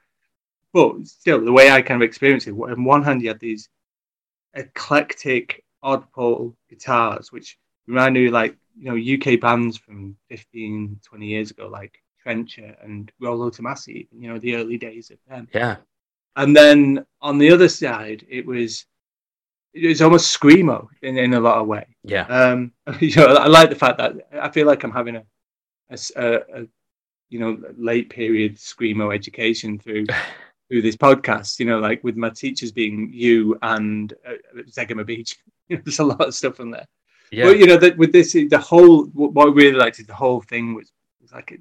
but 0.74 1.08
still, 1.08 1.44
the 1.44 1.52
way 1.52 1.72
I 1.72 1.82
kind 1.82 2.02
of 2.02 2.06
experienced 2.06 2.48
it, 2.48 2.52
on 2.52 2.84
one 2.84 3.04
hand, 3.04 3.22
you 3.22 3.30
had 3.30 3.40
these 3.40 3.68
eclectic, 4.54 5.64
oddball 5.84 6.54
guitars, 6.70 7.32
which 7.32 7.58
remind 7.88 8.14
me 8.14 8.30
like 8.30 8.56
you 8.78 8.92
know 8.92 9.16
UK 9.34 9.40
bands 9.40 9.78
from 9.78 10.16
15, 10.30 11.00
20 11.04 11.26
years 11.26 11.52
ago, 11.52 11.68
like 11.68 11.98
Trencher 12.22 12.76
and 12.84 13.12
Rolo 13.20 13.50
Tomassi, 13.50 14.08
you 14.12 14.30
know, 14.32 14.38
the 14.38 14.56
early 14.56 14.78
days 14.78 15.10
of 15.10 15.18
them. 15.28 15.48
Yeah. 15.54 15.78
And 16.38 16.56
then 16.56 17.04
on 17.20 17.40
the 17.40 17.52
other 17.52 17.68
side, 17.68 18.26
it 18.30 18.46
was 18.46 18.86
it 19.74 19.88
was 19.88 20.02
almost 20.02 20.40
screamo 20.40 20.88
in, 21.02 21.18
in 21.18 21.34
a 21.34 21.40
lot 21.40 21.58
of 21.58 21.68
way. 21.68 21.86
Yeah. 22.04 22.26
Um, 22.28 22.72
you 23.00 23.16
know, 23.16 23.26
I 23.26 23.48
like 23.48 23.70
the 23.70 23.76
fact 23.76 23.98
that 23.98 24.14
I 24.34 24.50
feel 24.50 24.68
like 24.68 24.84
I'm 24.84 24.92
having 24.92 25.18
a, 25.18 25.24
a, 25.90 26.34
a 26.36 26.68
you 27.30 27.40
know 27.40 27.58
late 27.76 28.10
period 28.10 28.56
screamo 28.58 29.14
education 29.14 29.80
through 29.80 30.06
through 30.70 30.84
this 30.84 30.96
podcast. 30.96 31.60
You 31.60 31.66
know, 31.66 31.80
like 31.80 32.04
with 32.04 32.16
my 32.16 32.30
teachers 32.30 32.72
being 32.72 33.10
you 33.12 33.58
and 33.64 34.14
uh, 34.26 34.62
Zegema 34.70 35.06
Beach. 35.06 35.38
There's 35.70 36.00
a 36.00 36.04
lot 36.06 36.22
of 36.22 36.36
stuff 36.36 36.60
in 36.60 36.72
there. 36.72 36.88
Yeah. 37.32 37.46
But 37.46 37.58
you 37.58 37.66
know 37.66 37.78
that 37.78 37.98
with 37.98 38.14
this, 38.14 38.34
the 38.34 38.64
whole 38.64 39.06
what 39.08 39.48
I 39.48 39.52
really 39.52 39.78
liked 39.78 40.00
is 40.00 40.06
the 40.06 40.14
whole 40.14 40.42
thing 40.42 40.76
was, 40.76 40.92
was 41.20 41.32
like 41.32 41.60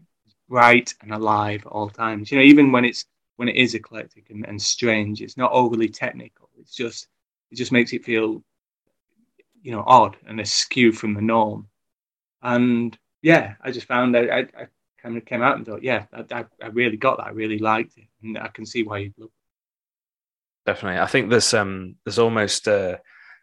bright 0.48 0.94
and 1.00 1.12
alive 1.12 1.62
at 1.64 1.72
all 1.72 1.88
times. 1.88 2.30
You 2.30 2.38
know, 2.38 2.44
even 2.44 2.70
when 2.72 2.84
it's 2.84 3.06
when 3.36 3.48
it 3.48 3.56
is 3.56 3.74
eclectic 3.74 4.30
and, 4.30 4.46
and 4.46 4.60
strange. 4.60 5.22
It's 5.22 5.36
not 5.36 5.52
overly 5.52 5.88
technical. 5.88 6.50
It's 6.58 6.74
just 6.74 7.08
it 7.50 7.56
just 7.56 7.72
makes 7.72 7.92
it 7.92 8.04
feel, 8.04 8.42
you 9.62 9.72
know, 9.72 9.84
odd 9.86 10.16
and 10.26 10.40
askew 10.40 10.92
from 10.92 11.14
the 11.14 11.22
norm. 11.22 11.68
And 12.42 12.96
yeah, 13.22 13.54
I 13.62 13.70
just 13.70 13.86
found 13.86 14.16
I, 14.16 14.26
I, 14.26 14.38
I 14.40 14.66
kind 15.02 15.16
of 15.16 15.24
came 15.24 15.42
out 15.42 15.56
and 15.56 15.66
thought, 15.66 15.82
yeah, 15.82 16.06
I, 16.12 16.44
I, 16.62 16.66
really 16.68 16.96
got 16.96 17.18
that. 17.18 17.28
I 17.28 17.30
really 17.30 17.58
liked 17.58 17.96
it, 17.96 18.04
and 18.22 18.38
I 18.38 18.48
can 18.48 18.66
see 18.66 18.82
why 18.82 18.98
you'd 18.98 19.14
look. 19.18 19.32
Definitely, 20.64 21.00
I 21.00 21.06
think 21.06 21.30
there's 21.30 21.54
um 21.54 21.96
there's 22.04 22.18
almost 22.18 22.66
a, 22.66 23.00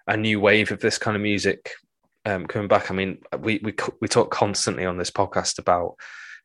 a 0.07 0.17
new 0.17 0.39
wave 0.39 0.71
of 0.71 0.81
this 0.81 0.97
kind 0.97 1.15
of 1.15 1.21
music 1.21 1.71
um, 2.25 2.45
coming 2.47 2.67
back. 2.67 2.91
I 2.91 2.93
mean, 2.93 3.19
we 3.39 3.59
we 3.63 3.73
we 4.01 4.07
talk 4.07 4.31
constantly 4.31 4.85
on 4.85 4.97
this 4.97 5.11
podcast 5.11 5.59
about 5.59 5.95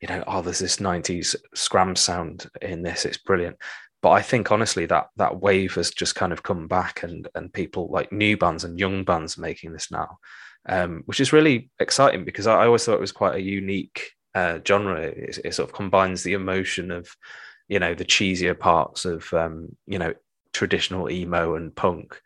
you 0.00 0.08
know, 0.08 0.22
oh, 0.26 0.42
there's 0.42 0.60
this 0.60 0.76
90s 0.76 1.34
scram 1.54 1.96
sound 1.96 2.48
in 2.62 2.82
this. 2.82 3.04
It's 3.04 3.18
brilliant. 3.18 3.56
But 4.00 4.10
I 4.10 4.22
think 4.22 4.52
honestly 4.52 4.86
that 4.86 5.08
that 5.16 5.40
wave 5.40 5.74
has 5.74 5.90
just 5.90 6.14
kind 6.14 6.32
of 6.32 6.44
come 6.44 6.68
back 6.68 7.02
and 7.02 7.26
and 7.34 7.52
people 7.52 7.88
like 7.90 8.12
new 8.12 8.36
bands 8.36 8.62
and 8.62 8.78
young 8.78 9.04
bands 9.04 9.36
making 9.36 9.72
this 9.72 9.90
now. 9.90 10.18
Um, 10.68 11.02
which 11.06 11.20
is 11.20 11.32
really 11.32 11.70
exciting 11.80 12.24
because 12.24 12.46
I, 12.46 12.62
I, 12.62 12.66
always 12.66 12.84
thought 12.84 12.96
it 12.96 13.00
was 13.00 13.12
quite 13.12 13.36
a 13.36 13.42
unique 13.42 14.10
uh, 14.34 14.58
genre. 14.66 15.00
It, 15.00 15.38
it, 15.42 15.54
sort 15.54 15.70
of 15.70 15.74
combines 15.74 16.22
the 16.22 16.34
emotion 16.34 16.90
of, 16.90 17.08
you 17.68 17.78
know, 17.78 17.94
the 17.94 18.04
cheesier 18.04 18.58
parts 18.58 19.06
of, 19.06 19.32
um, 19.32 19.76
you 19.86 19.98
know, 19.98 20.12
traditional 20.52 21.10
emo 21.10 21.54
and 21.54 21.74
punk, 21.74 22.20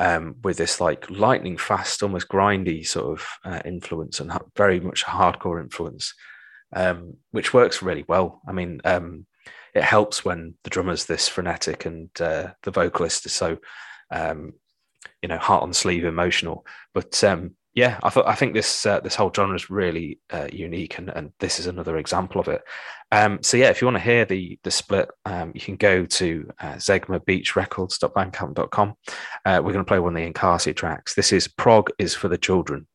um, 0.00 0.36
with 0.42 0.56
this 0.56 0.80
like 0.80 1.10
lightning 1.10 1.58
fast, 1.58 2.02
almost 2.02 2.28
grindy 2.28 2.86
sort 2.86 3.18
of 3.18 3.26
uh, 3.44 3.60
influence 3.66 4.20
and 4.20 4.32
very 4.56 4.80
much 4.80 5.04
hardcore 5.04 5.60
influence 5.60 6.14
um, 6.72 7.14
which 7.30 7.54
works 7.54 7.82
really 7.82 8.04
well. 8.08 8.40
I 8.46 8.52
mean, 8.52 8.80
um, 8.84 9.26
it 9.74 9.82
helps 9.82 10.24
when 10.24 10.54
the 10.64 10.70
drummer's 10.70 11.06
this 11.06 11.28
frenetic 11.28 11.86
and 11.86 12.08
uh, 12.20 12.52
the 12.62 12.70
vocalist 12.70 13.26
is 13.26 13.32
so, 13.32 13.58
um, 14.10 14.54
you 15.22 15.28
know, 15.28 15.38
heart 15.38 15.62
on 15.62 15.72
sleeve, 15.72 16.04
emotional. 16.04 16.66
But 16.92 17.22
um, 17.24 17.52
yeah, 17.74 17.98
I 18.02 18.12
I 18.26 18.34
think 18.34 18.52
this 18.54 18.84
uh, 18.84 19.00
this 19.00 19.14
whole 19.14 19.32
genre 19.34 19.56
is 19.56 19.70
really 19.70 20.20
uh, 20.30 20.48
unique, 20.52 20.98
and, 20.98 21.08
and 21.08 21.32
this 21.40 21.58
is 21.58 21.66
another 21.66 21.96
example 21.96 22.38
of 22.40 22.48
it. 22.48 22.60
Um, 23.10 23.38
so 23.42 23.56
yeah, 23.56 23.70
if 23.70 23.80
you 23.80 23.86
want 23.86 23.96
to 23.96 24.02
hear 24.02 24.26
the 24.26 24.58
the 24.62 24.70
split, 24.70 25.08
um, 25.24 25.52
you 25.54 25.60
can 25.60 25.76
go 25.76 26.04
to 26.04 26.50
uh, 26.60 26.74
zegemabeachrecords.bandcamp.com. 26.74 28.94
Uh, 29.44 29.60
we're 29.64 29.72
going 29.72 29.84
to 29.84 29.88
play 29.88 30.00
one 30.00 30.14
of 30.14 30.22
the 30.22 30.30
Encarsia 30.30 30.76
tracks. 30.76 31.14
This 31.14 31.32
is 31.32 31.48
Prog 31.48 31.88
is 31.98 32.14
for 32.14 32.28
the 32.28 32.38
Children. 32.38 32.86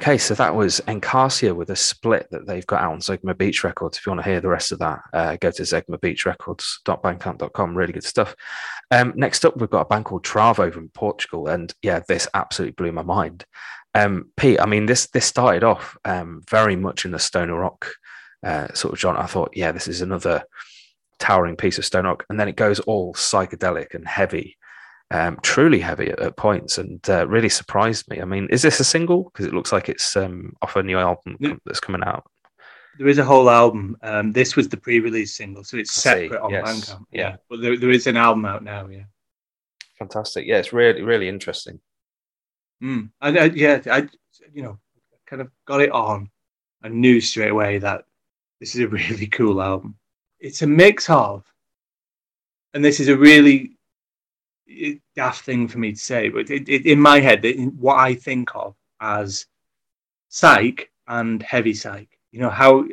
Okay, 0.00 0.16
so 0.16 0.32
that 0.32 0.54
was 0.54 0.80
Encarsia 0.88 1.54
with 1.54 1.68
a 1.68 1.76
split 1.76 2.26
that 2.30 2.46
they've 2.46 2.66
got 2.66 2.80
out 2.80 2.92
on 2.92 3.00
Zegema 3.00 3.36
Beach 3.36 3.62
Records. 3.62 3.98
If 3.98 4.06
you 4.06 4.12
want 4.12 4.24
to 4.24 4.30
hear 4.30 4.40
the 4.40 4.48
rest 4.48 4.72
of 4.72 4.78
that, 4.78 5.02
uh, 5.12 5.36
go 5.36 5.50
to 5.50 5.62
zegemabeachrecords.bandcamp.com. 5.62 7.76
Really 7.76 7.92
good 7.92 8.04
stuff. 8.04 8.34
Um, 8.90 9.12
next 9.14 9.44
up, 9.44 9.58
we've 9.58 9.68
got 9.68 9.82
a 9.82 9.84
band 9.84 10.06
called 10.06 10.24
Travo 10.24 10.72
from 10.72 10.88
Portugal, 10.94 11.48
and 11.48 11.74
yeah, 11.82 12.00
this 12.08 12.26
absolutely 12.32 12.72
blew 12.72 12.92
my 12.92 13.02
mind. 13.02 13.44
Um, 13.94 14.30
Pete, 14.38 14.58
I 14.58 14.64
mean, 14.64 14.86
this 14.86 15.08
this 15.08 15.26
started 15.26 15.64
off 15.64 15.98
um, 16.06 16.40
very 16.48 16.76
much 16.76 17.04
in 17.04 17.10
the 17.10 17.18
stoner 17.18 17.58
rock 17.58 17.92
uh, 18.42 18.72
sort 18.72 18.94
of 18.94 18.98
genre. 18.98 19.20
I 19.20 19.26
thought, 19.26 19.52
yeah, 19.54 19.70
this 19.70 19.86
is 19.86 20.00
another 20.00 20.44
towering 21.18 21.56
piece 21.56 21.76
of 21.76 21.84
stoner 21.84 22.08
rock, 22.08 22.24
and 22.30 22.40
then 22.40 22.48
it 22.48 22.56
goes 22.56 22.80
all 22.80 23.12
psychedelic 23.12 23.94
and 23.94 24.08
heavy 24.08 24.56
um, 25.10 25.38
truly 25.42 25.80
heavy 25.80 26.10
at, 26.10 26.20
at 26.20 26.36
points 26.36 26.78
and 26.78 27.08
uh, 27.10 27.26
really 27.26 27.48
surprised 27.48 28.08
me. 28.08 28.20
I 28.20 28.24
mean, 28.24 28.48
is 28.50 28.62
this 28.62 28.80
a 28.80 28.84
single? 28.84 29.24
Because 29.24 29.46
it 29.46 29.54
looks 29.54 29.72
like 29.72 29.88
it's 29.88 30.16
um, 30.16 30.54
off 30.62 30.76
a 30.76 30.82
new 30.82 30.98
album 30.98 31.36
that's 31.64 31.80
coming 31.80 32.02
out. 32.04 32.24
There 32.98 33.08
is 33.08 33.18
a 33.18 33.24
whole 33.24 33.48
album. 33.48 33.96
Um, 34.02 34.32
this 34.32 34.56
was 34.56 34.68
the 34.68 34.76
pre-release 34.76 35.36
single, 35.36 35.64
so 35.64 35.76
it's 35.78 35.94
separate 35.94 36.40
on 36.40 36.50
yes. 36.50 36.64
Bandcamp. 36.64 37.04
Yeah. 37.10 37.20
yeah, 37.20 37.36
but 37.48 37.60
there, 37.60 37.76
there 37.76 37.90
is 37.90 38.06
an 38.06 38.16
album 38.16 38.44
out 38.44 38.62
now. 38.62 38.86
Yeah, 38.88 39.04
fantastic. 39.98 40.46
Yeah, 40.46 40.58
it's 40.58 40.72
really 40.72 41.02
really 41.02 41.28
interesting. 41.28 41.80
Mm. 42.82 43.10
I, 43.20 43.28
I, 43.28 43.44
yeah, 43.44 43.80
I 43.90 44.08
you 44.52 44.62
know 44.62 44.78
kind 45.26 45.40
of 45.40 45.50
got 45.66 45.80
it 45.80 45.92
on. 45.92 46.30
I 46.82 46.88
knew 46.88 47.20
straight 47.20 47.50
away 47.50 47.78
that 47.78 48.04
this 48.58 48.74
is 48.74 48.82
a 48.82 48.88
really 48.88 49.28
cool 49.28 49.62
album. 49.62 49.96
It's 50.38 50.62
a 50.62 50.66
mix 50.66 51.08
of, 51.08 51.44
and 52.74 52.84
this 52.84 53.00
is 53.00 53.08
a 53.08 53.16
really 53.16 53.78
daft 55.16 55.44
thing 55.44 55.68
for 55.68 55.78
me 55.78 55.92
to 55.92 55.98
say, 55.98 56.28
but 56.28 56.50
it, 56.50 56.68
it, 56.68 56.86
in 56.86 57.00
my 57.00 57.20
head, 57.20 57.44
it, 57.44 57.72
what 57.74 57.98
I 57.98 58.14
think 58.14 58.50
of 58.54 58.74
as 59.00 59.46
psych 60.28 60.90
and 61.08 61.42
heavy 61.42 61.74
psych, 61.74 62.18
you 62.32 62.40
know, 62.40 62.50
how 62.50 62.84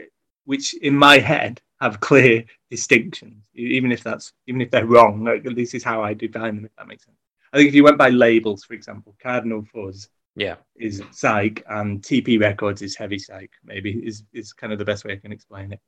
which 0.45 0.73
in 0.75 0.95
my 0.95 1.19
head 1.19 1.61
have 1.82 1.99
clear 1.99 2.43
distinctions, 2.69 3.49
even 3.53 3.91
if 3.91 4.03
that's 4.03 4.34
even 4.47 4.61
if 4.61 4.71
they're 4.71 4.86
wrong. 4.86 5.23
Like, 5.23 5.43
this 5.43 5.73
is 5.73 5.84
how 5.84 6.03
I 6.03 6.13
define 6.13 6.55
them. 6.55 6.65
If 6.65 6.75
that 6.78 6.88
makes 6.88 7.05
sense. 7.05 7.17
I 7.53 7.57
think 7.57 7.69
if 7.69 7.75
you 7.75 7.84
went 7.84 7.97
by 7.97 8.09
labels, 8.09 8.63
for 8.63 8.73
example, 8.73 9.15
Cardinal 9.21 9.63
Fuzz, 9.73 10.09
yeah, 10.36 10.55
is 10.75 11.01
psych, 11.11 11.63
and 11.69 12.03
Tee 12.03 12.21
Pee 12.21 12.38
Records 12.38 12.82
is 12.82 12.95
heavy 12.95 13.19
psych. 13.19 13.51
Maybe 13.63 13.91
is 14.05 14.23
is 14.34 14.53
kind 14.53 14.73
of 14.73 14.80
the 14.80 14.86
best 14.86 15.05
way 15.05 15.13
I 15.13 15.17
can 15.17 15.32
explain 15.32 15.71
it. 15.71 15.80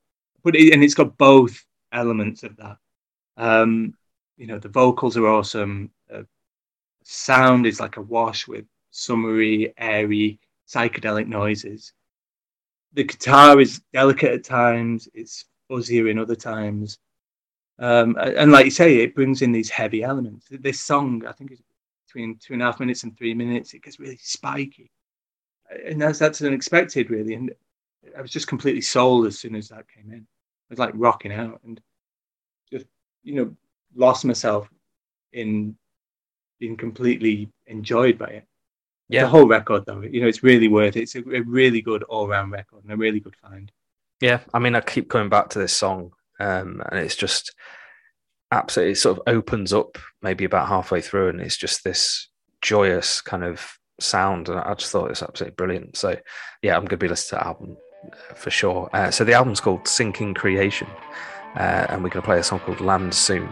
But 0.43 0.55
it, 0.55 0.73
and 0.73 0.83
it's 0.83 0.93
got 0.93 1.17
both 1.17 1.65
elements 1.91 2.43
of 2.43 2.55
that. 2.57 2.77
Um, 3.37 3.93
you 4.39 4.47
know 4.47 4.57
the 4.57 4.69
vocals 4.69 5.17
are 5.17 5.27
awesome. 5.27 5.91
Uh, 6.11 6.23
sound 7.03 7.67
is 7.67 7.79
like 7.79 7.97
a 7.97 8.01
wash 8.01 8.47
with 8.47 8.65
summery, 8.89 9.73
airy, 9.77 10.39
psychedelic 10.67 11.27
noises. 11.27 11.93
The 12.93 13.03
guitar 13.03 13.59
is 13.59 13.81
delicate 13.93 14.31
at 14.31 14.43
times. 14.45 15.09
It's 15.13 15.45
fuzzier 15.69 16.09
in 16.09 16.17
other 16.17 16.35
times. 16.35 16.97
Um, 17.77 18.17
and 18.19 18.51
like 18.51 18.65
you 18.65 18.71
say, 18.71 18.97
it 18.97 19.13
brings 19.13 19.41
in 19.41 19.51
these 19.51 19.69
heavy 19.69 20.03
elements. 20.03 20.47
This 20.49 20.79
song, 20.81 21.23
I 21.27 21.33
think, 21.33 21.51
is 21.51 21.61
between 22.07 22.37
two 22.37 22.53
and 22.53 22.61
a 22.61 22.65
half 22.65 22.79
minutes 22.79 23.03
and 23.03 23.15
three 23.17 23.33
minutes. 23.33 23.73
It 23.73 23.83
gets 23.83 23.99
really 23.99 24.17
spiky, 24.21 24.89
and 25.85 26.01
that's 26.01 26.17
that's 26.17 26.41
unexpected, 26.41 27.09
really. 27.09 27.35
And 27.35 27.53
I 28.17 28.21
was 28.21 28.31
just 28.31 28.47
completely 28.47 28.81
sold 28.81 29.27
as 29.27 29.37
soon 29.37 29.55
as 29.55 29.67
that 29.69 29.85
came 29.89 30.11
in. 30.11 30.19
I 30.21 30.71
was 30.71 30.79
like 30.79 30.93
rocking 30.95 31.33
out, 31.33 31.59
and 31.65 31.79
just 32.71 32.85
you 33.23 33.35
know, 33.35 33.55
lost 33.95 34.25
myself 34.25 34.69
in 35.33 35.75
being 36.59 36.77
completely 36.77 37.49
enjoyed 37.67 38.17
by 38.17 38.27
it. 38.27 38.45
Yeah. 39.07 39.23
The 39.23 39.29
whole 39.29 39.47
record, 39.47 39.85
though, 39.85 40.01
you 40.01 40.21
know, 40.21 40.27
it's 40.27 40.43
really 40.43 40.67
worth 40.67 40.95
it. 40.95 41.01
It's 41.01 41.15
a, 41.15 41.19
a 41.19 41.41
really 41.41 41.81
good 41.81 42.03
all 42.03 42.27
round 42.27 42.51
record 42.51 42.83
and 42.83 42.93
a 42.93 42.97
really 42.97 43.19
good 43.19 43.35
find. 43.37 43.71
Yeah. 44.21 44.41
I 44.53 44.59
mean, 44.59 44.75
I 44.75 44.81
keep 44.81 45.09
coming 45.09 45.29
back 45.29 45.49
to 45.49 45.59
this 45.59 45.73
song, 45.73 46.11
um, 46.39 46.81
and 46.91 46.99
it's 46.99 47.15
just 47.15 47.55
absolutely, 48.51 48.91
it 48.91 48.97
sort 48.97 49.17
of 49.17 49.23
opens 49.25 49.73
up 49.73 49.97
maybe 50.21 50.45
about 50.45 50.67
halfway 50.67 51.01
through, 51.01 51.29
and 51.29 51.41
it's 51.41 51.57
just 51.57 51.83
this 51.83 52.29
joyous 52.61 53.21
kind 53.21 53.43
of 53.43 53.77
sound. 53.99 54.47
And 54.47 54.59
I 54.59 54.75
just 54.75 54.91
thought 54.91 55.09
it's 55.09 55.23
absolutely 55.23 55.55
brilliant. 55.55 55.97
So, 55.97 56.15
yeah, 56.61 56.75
I'm 56.75 56.81
going 56.81 56.89
to 56.89 56.97
be 56.97 57.07
listening 57.07 57.39
to 57.39 57.43
the 57.43 57.47
album 57.47 57.77
uh, 58.05 58.33
for 58.35 58.51
sure. 58.51 58.89
Uh, 58.93 59.09
so, 59.09 59.23
the 59.23 59.33
album's 59.33 59.59
called 59.59 59.87
Sinking 59.87 60.35
Creation 60.35 60.87
uh, 61.56 61.88
and 61.89 62.04
we're 62.04 62.10
going 62.10 62.22
to 62.22 62.26
play 62.26 62.39
a 62.39 62.43
song 62.43 62.60
called 62.60 62.82
Land 62.82 63.14
Soon. 63.14 63.50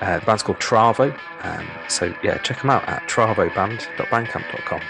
Uh, 0.00 0.18
the 0.18 0.26
band's 0.26 0.42
called 0.42 0.58
Travo, 0.58 1.18
um, 1.42 1.66
so 1.88 2.14
yeah, 2.22 2.38
check 2.38 2.60
them 2.60 2.70
out 2.70 2.86
at 2.88 3.02
travoband.bandcamp.com. 3.08 4.80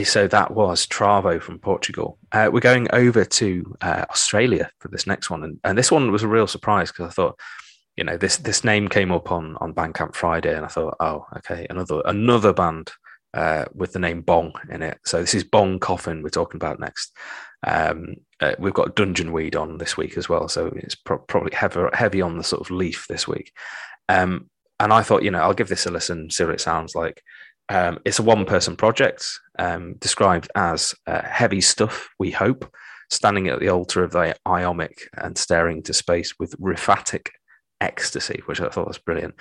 Okay, 0.00 0.06
so 0.06 0.26
that 0.28 0.52
was 0.52 0.86
Travo 0.86 1.42
from 1.42 1.58
Portugal. 1.58 2.16
Uh, 2.32 2.48
we're 2.50 2.60
going 2.60 2.88
over 2.94 3.22
to 3.22 3.76
uh, 3.82 4.06
Australia 4.08 4.70
for 4.78 4.88
this 4.88 5.06
next 5.06 5.28
one, 5.28 5.44
and, 5.44 5.60
and 5.62 5.76
this 5.76 5.92
one 5.92 6.10
was 6.10 6.22
a 6.22 6.28
real 6.28 6.46
surprise 6.46 6.90
because 6.90 7.08
I 7.08 7.10
thought, 7.10 7.38
you 7.98 8.04
know, 8.04 8.16
this 8.16 8.38
this 8.38 8.64
name 8.64 8.88
came 8.88 9.12
up 9.12 9.30
on 9.30 9.58
on 9.58 9.74
Bandcamp 9.74 10.14
Friday, 10.14 10.56
and 10.56 10.64
I 10.64 10.68
thought, 10.68 10.96
oh, 11.00 11.26
okay, 11.36 11.66
another 11.68 12.00
another 12.06 12.54
band 12.54 12.92
uh, 13.34 13.66
with 13.74 13.92
the 13.92 13.98
name 13.98 14.22
Bong 14.22 14.54
in 14.70 14.80
it. 14.80 15.00
So 15.04 15.20
this 15.20 15.34
is 15.34 15.44
Bong 15.44 15.78
Coffin 15.78 16.22
we're 16.22 16.30
talking 16.30 16.56
about 16.56 16.80
next. 16.80 17.14
Um, 17.66 18.14
uh, 18.40 18.54
we've 18.58 18.72
got 18.72 18.96
Dungeon 18.96 19.32
Weed 19.32 19.54
on 19.54 19.76
this 19.76 19.98
week 19.98 20.16
as 20.16 20.30
well, 20.30 20.48
so 20.48 20.72
it's 20.76 20.94
pro- 20.94 21.18
probably 21.18 21.54
heavy 21.54 21.78
heavy 21.92 22.22
on 22.22 22.38
the 22.38 22.44
sort 22.44 22.62
of 22.62 22.70
leaf 22.70 23.04
this 23.06 23.28
week. 23.28 23.52
Um, 24.08 24.48
and 24.78 24.94
I 24.94 25.02
thought, 25.02 25.24
you 25.24 25.30
know, 25.30 25.40
I'll 25.40 25.52
give 25.52 25.68
this 25.68 25.84
a 25.84 25.90
listen, 25.90 26.30
see 26.30 26.44
what 26.44 26.54
it 26.54 26.62
sounds 26.62 26.94
like. 26.94 27.22
Um, 27.70 28.00
it's 28.04 28.18
a 28.18 28.24
one 28.24 28.46
person 28.46 28.76
project 28.76 29.28
um, 29.60 29.94
described 30.00 30.50
as 30.56 30.94
uh, 31.06 31.22
heavy 31.22 31.60
stuff, 31.60 32.08
we 32.18 32.30
hope, 32.30 32.68
standing 33.10 33.48
at 33.48 33.60
the 33.60 33.68
altar 33.68 34.02
of 34.02 34.12
the 34.12 34.34
Iommic 34.48 35.02
and 35.18 35.36
staring 35.36 35.78
into 35.78 35.92
space 35.92 36.34
with 36.38 36.58
riphatic 36.58 37.28
ecstasy, 37.80 38.42
which 38.46 38.60
I 38.60 38.68
thought 38.68 38.88
was 38.88 38.98
brilliant. 38.98 39.34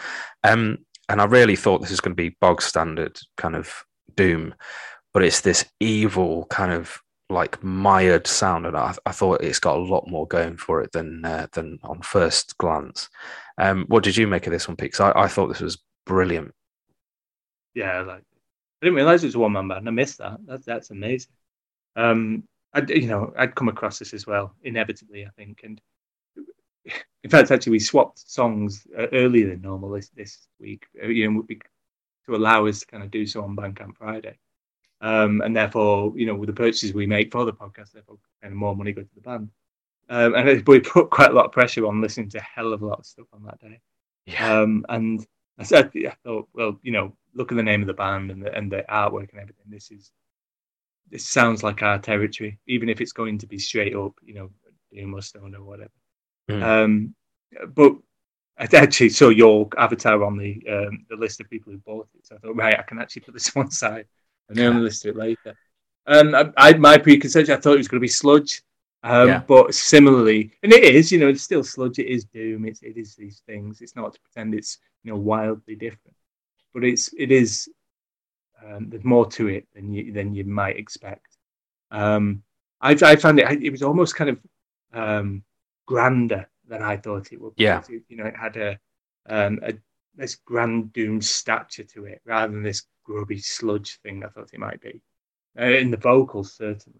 Um, 0.43 0.79
and 1.07 1.21
I 1.21 1.25
really 1.25 1.55
thought 1.55 1.81
this 1.81 1.89
was 1.89 2.01
going 2.01 2.15
to 2.15 2.21
be 2.21 2.37
bog 2.41 2.61
standard 2.61 3.17
kind 3.37 3.55
of 3.55 3.73
doom, 4.15 4.53
but 5.13 5.23
it's 5.23 5.41
this 5.41 5.65
evil 5.79 6.45
kind 6.47 6.73
of 6.73 6.99
like 7.29 7.63
mired 7.63 8.27
sound, 8.27 8.65
and 8.65 8.75
I, 8.75 8.95
I, 9.05 9.11
thought 9.11 9.43
it's 9.43 9.59
got 9.59 9.77
a 9.77 9.81
lot 9.83 10.09
more 10.09 10.27
going 10.27 10.57
for 10.57 10.81
it 10.81 10.91
than 10.93 11.23
uh, 11.23 11.47
than 11.53 11.77
on 11.83 12.01
first 12.01 12.57
glance. 12.57 13.07
Um, 13.59 13.85
what 13.87 14.03
did 14.03 14.17
you 14.17 14.27
make 14.27 14.47
of 14.47 14.51
this 14.51 14.67
one, 14.67 14.75
Pete? 14.75 14.99
I, 14.99 15.13
I 15.15 15.27
thought 15.27 15.47
this 15.47 15.61
was 15.61 15.77
brilliant. 16.07 16.53
Yeah, 17.75 18.01
like 18.01 18.23
I 18.81 18.85
didn't 18.85 18.95
realize 18.95 19.23
it 19.23 19.27
was 19.27 19.35
a 19.35 19.39
one 19.39 19.53
man 19.53 19.67
band. 19.67 19.87
I 19.87 19.91
missed 19.91 20.19
that. 20.19 20.39
That's 20.45 20.65
that's 20.65 20.91
amazing. 20.91 21.31
Um, 21.95 22.43
I 22.73 22.81
you 22.87 23.07
know 23.07 23.33
I'd 23.37 23.55
come 23.55 23.69
across 23.69 23.99
this 23.99 24.13
as 24.13 24.25
well 24.25 24.55
inevitably, 24.63 25.25
I 25.25 25.29
think, 25.37 25.61
and 25.63 25.81
in 27.23 27.29
fact, 27.29 27.51
actually, 27.51 27.71
we 27.71 27.79
swapped 27.79 28.29
songs 28.29 28.87
uh, 28.97 29.07
earlier 29.13 29.49
than 29.49 29.61
normal 29.61 29.91
this, 29.91 30.09
this 30.09 30.47
week, 30.59 30.85
uh, 31.03 31.07
you 31.07 31.29
know, 31.29 31.45
to 32.25 32.35
allow 32.35 32.65
us 32.65 32.79
to 32.81 32.85
kind 32.87 33.03
of 33.03 33.11
do 33.11 33.25
so 33.25 33.43
on 33.43 33.55
Bandcamp 33.55 33.97
Friday. 33.97 34.37
Um, 35.01 35.41
and 35.41 35.55
therefore, 35.55 36.13
you 36.15 36.25
know, 36.25 36.35
with 36.35 36.47
the 36.47 36.53
purchases 36.53 36.93
we 36.93 37.07
make 37.07 37.31
for 37.31 37.45
the 37.45 37.53
podcast, 37.53 37.93
therefore, 37.93 38.17
kind 38.41 38.53
of 38.53 38.57
more 38.57 38.75
money 38.75 38.91
go 38.91 39.01
to 39.01 39.15
the 39.15 39.21
band. 39.21 39.49
Um, 40.09 40.35
and 40.35 40.63
we 40.67 40.79
put 40.79 41.09
quite 41.09 41.31
a 41.31 41.33
lot 41.33 41.45
of 41.45 41.51
pressure 41.51 41.85
on 41.85 42.01
listening 42.01 42.29
to 42.29 42.39
a 42.39 42.41
hell 42.41 42.73
of 42.73 42.81
a 42.81 42.85
lot 42.85 42.99
of 42.99 43.05
stuff 43.05 43.27
on 43.33 43.43
that 43.43 43.59
day. 43.59 43.79
Yeah. 44.25 44.61
Um, 44.61 44.85
and 44.89 45.25
I 45.59 45.63
said, 45.63 45.91
I 45.95 46.13
thought, 46.23 46.47
well, 46.53 46.79
you 46.83 46.91
know, 46.91 47.13
look 47.33 47.51
at 47.51 47.55
the 47.55 47.63
name 47.63 47.81
of 47.81 47.87
the 47.87 47.93
band 47.93 48.31
and 48.31 48.41
the, 48.41 48.55
and 48.55 48.71
the 48.71 48.85
artwork 48.89 49.31
and 49.31 49.41
everything. 49.41 49.65
This 49.67 49.91
is, 49.91 50.11
this 51.11 51.25
sounds 51.25 51.63
like 51.63 51.83
our 51.83 51.99
territory, 51.99 52.57
even 52.67 52.87
if 52.89 53.01
it's 53.01 53.11
going 53.11 53.37
to 53.39 53.47
be 53.47 53.59
straight 53.59 53.95
up, 53.95 54.13
you 54.23 54.35
know, 54.35 54.49
doom 54.91 55.13
or 55.13 55.21
stone 55.21 55.55
or 55.55 55.63
whatever. 55.63 55.91
Mm. 56.49 56.63
Um, 56.63 57.15
but 57.75 57.93
I 58.57 58.67
actually 58.73 59.09
saw 59.09 59.29
your 59.29 59.69
avatar 59.77 60.23
on 60.23 60.37
the 60.37 60.61
um, 60.69 61.05
the 61.09 61.15
list 61.15 61.39
of 61.39 61.49
people 61.49 61.71
who 61.71 61.79
bought 61.79 62.07
it, 62.13 62.25
so 62.25 62.35
I 62.35 62.39
thought, 62.39 62.55
right, 62.55 62.77
I 62.77 62.83
can 62.83 62.99
actually 62.99 63.21
put 63.21 63.33
this 63.33 63.55
one 63.55 63.71
side 63.71 64.05
and 64.49 64.57
then 64.57 64.83
list 64.83 65.05
it 65.05 65.15
later. 65.15 65.55
Um, 66.07 66.33
I, 66.33 66.51
I, 66.57 66.73
my 66.73 66.97
preconception, 66.97 67.55
I 67.55 67.59
thought 67.59 67.75
it 67.75 67.77
was 67.77 67.87
going 67.87 67.99
to 67.99 68.05
be 68.05 68.07
sludge, 68.07 68.63
um, 69.03 69.27
yeah. 69.27 69.43
but 69.47 69.73
similarly, 69.73 70.51
and 70.61 70.73
it 70.73 70.83
is, 70.83 71.11
you 71.11 71.19
know, 71.19 71.29
it's 71.29 71.43
still 71.43 71.63
sludge. 71.63 71.99
It 71.99 72.07
is 72.07 72.25
doom. 72.25 72.65
It's 72.65 72.81
it 72.81 72.97
is 72.97 73.15
these 73.15 73.41
things. 73.45 73.81
It's 73.81 73.95
not 73.95 74.13
to 74.13 74.19
pretend 74.19 74.53
it's 74.53 74.77
you 75.03 75.11
know 75.11 75.17
wildly 75.17 75.75
different, 75.75 76.17
but 76.73 76.83
it's 76.83 77.13
it 77.17 77.31
is. 77.31 77.69
Um, 78.65 78.89
there's 78.89 79.05
more 79.05 79.25
to 79.31 79.47
it 79.47 79.67
than 79.73 79.93
you 79.93 80.11
than 80.11 80.33
you 80.33 80.43
might 80.43 80.77
expect. 80.77 81.37
Um, 81.91 82.43
I, 82.81 82.91
I 83.01 83.15
found 83.15 83.39
it. 83.39 83.63
It 83.63 83.69
was 83.69 83.83
almost 83.83 84.15
kind 84.15 84.31
of 84.31 84.39
um, 84.93 85.43
grander 85.85 86.49
than 86.67 86.83
I 86.83 86.97
thought 86.97 87.31
it 87.31 87.39
would. 87.39 87.55
Be. 87.55 87.63
Yeah, 87.63 87.81
you 88.09 88.17
know, 88.17 88.25
it 88.25 88.35
had 88.35 88.57
a, 88.57 88.79
um, 89.29 89.59
a 89.63 89.73
this 90.15 90.35
grand 90.35 90.91
doom 90.91 91.21
stature 91.21 91.85
to 91.85 92.03
it 92.03 92.21
rather 92.25 92.51
than 92.51 92.63
this 92.63 92.83
grubby 93.05 93.39
sludge 93.39 93.99
thing 94.01 94.25
I 94.25 94.27
thought 94.27 94.53
it 94.53 94.59
might 94.59 94.81
be. 94.81 95.01
Uh, 95.57 95.65
in 95.65 95.89
the 95.89 95.97
vocals, 95.97 96.53
certainly. 96.53 96.99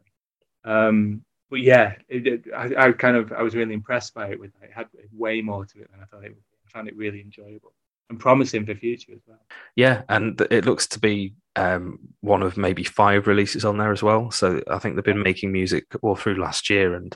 Um, 0.64 1.24
but 1.50 1.62
yeah, 1.62 1.96
it, 2.08 2.28
it, 2.28 2.44
I, 2.56 2.88
I, 2.88 2.92
kind 2.92 3.18
of 3.18 3.32
I 3.32 3.42
was 3.42 3.56
really 3.56 3.74
impressed 3.74 4.14
by 4.14 4.30
it. 4.30 4.40
With 4.40 4.52
it 4.62 4.72
had 4.74 4.88
way 5.12 5.42
more 5.42 5.66
to 5.66 5.82
it 5.82 5.92
than 5.92 6.02
I 6.02 6.06
thought 6.06 6.24
it 6.24 6.30
would. 6.30 6.44
I 6.68 6.72
found 6.72 6.88
it 6.88 6.96
really 6.96 7.22
enjoyable 7.22 7.74
and 8.10 8.20
promising 8.20 8.66
for 8.66 8.76
future 8.76 9.14
as 9.14 9.22
well. 9.28 9.40
Yeah, 9.76 10.04
and 10.10 10.40
it 10.50 10.66
looks 10.66 10.88
to 10.88 11.00
be 11.00 11.36
um, 11.56 12.00
one 12.22 12.42
of 12.42 12.58
maybe 12.58 12.84
five 12.84 13.28
releases 13.28 13.66
on 13.66 13.78
there 13.78 13.92
as 13.92 14.04
well. 14.04 14.32
So 14.32 14.62
I 14.70 14.80
think 14.80 14.96
they've 14.96 15.04
been 15.04 15.24
making 15.24 15.52
music 15.52 15.86
all 16.02 16.16
through 16.16 16.42
last 16.42 16.70
year, 16.70 16.96
and 16.96 17.16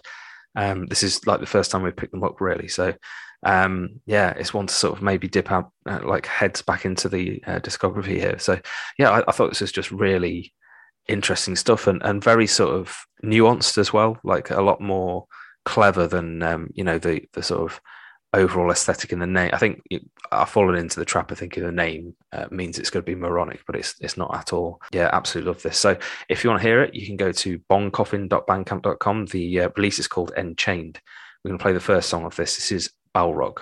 um, 0.56 0.86
this 0.88 1.04
is 1.04 1.26
like 1.26 1.40
the 1.40 1.46
first 1.46 1.72
time 1.72 1.84
we've 1.84 1.96
picked 1.96 2.12
them 2.12 2.24
up, 2.24 2.40
really. 2.40 2.68
So, 2.68 2.94
um, 3.44 4.02
yeah, 4.06 4.32
it's 4.32 4.54
one 4.54 4.68
to 4.68 4.74
sort 4.74 4.96
of 4.96 5.04
maybe 5.04 5.28
dip 5.28 5.52
out, 5.52 5.72
uh, 5.88 6.00
like 6.04 6.26
heads 6.26 6.62
back 6.62 6.86
into 6.86 7.10
the 7.10 7.44
uh, 7.46 7.60
discography 7.60 8.20
here. 8.20 8.40
So, 8.40 8.60
yeah, 8.98 9.10
I, 9.10 9.24
I, 9.28 9.32
thought 9.32 9.50
this 9.50 9.62
was 9.62 9.72
just 9.72 9.92
really 9.92 10.54
interesting 11.08 11.56
stuff 11.56 11.88
and, 11.88 12.02
and 12.04 12.24
very 12.24 12.48
sort 12.48 12.76
of 12.76 12.96
nuanced 13.24 13.78
as 13.78 13.94
well, 13.94 14.18
like 14.24 14.52
a 14.52 14.62
lot 14.62 14.82
more 14.82 15.26
clever 15.66 16.08
than 16.08 16.44
um, 16.44 16.70
you 16.74 16.84
know 16.84 16.98
the 17.00 17.22
the 17.34 17.44
sort 17.44 17.72
of 17.72 17.82
overall 18.34 18.72
aesthetic 18.72 19.12
in 19.14 19.20
the 19.20 19.28
name. 19.28 19.52
I 19.54 19.58
think 19.58 19.82
I've 20.32 20.50
fallen 20.50 20.76
into 20.76 21.00
the 21.00 21.06
trap 21.06 21.32
of 21.32 21.38
thinking 21.38 21.64
the 21.64 21.72
name 21.72 22.16
uh, 22.32 22.48
means 22.50 22.80
it's 22.80 22.90
going 22.90 23.04
to 23.04 23.12
be 23.12 23.16
moronic, 23.16 23.62
but 23.66 23.76
it's 23.76 23.96
it's 24.02 24.18
not 24.18 24.36
at 24.36 24.54
all. 24.54 24.82
Yeah, 24.92 25.10
absolutely 25.14 25.52
love 25.52 25.62
this. 25.62 25.78
So 25.78 25.98
if 26.30 26.44
you 26.44 26.50
want 26.50 26.62
to 26.62 26.68
hear 26.68 26.82
it, 26.82 26.94
you 26.94 27.06
can 27.06 27.18
go 27.18 27.32
to 27.32 27.60
bongcoffin.bandcamp.com. 27.70 29.26
The 29.28 29.60
uh, 29.62 29.70
release 29.78 30.00
is 30.00 30.08
called 30.08 30.34
Enchained. 30.36 31.00
We're 31.44 31.50
going 31.50 31.60
to 31.60 31.64
play 31.64 31.74
the 31.74 31.80
first 31.80 32.10
song 32.10 32.26
of 32.26 32.36
this. 32.36 32.56
This 32.56 32.72
is 32.72 32.92
Baelrog. 33.16 33.60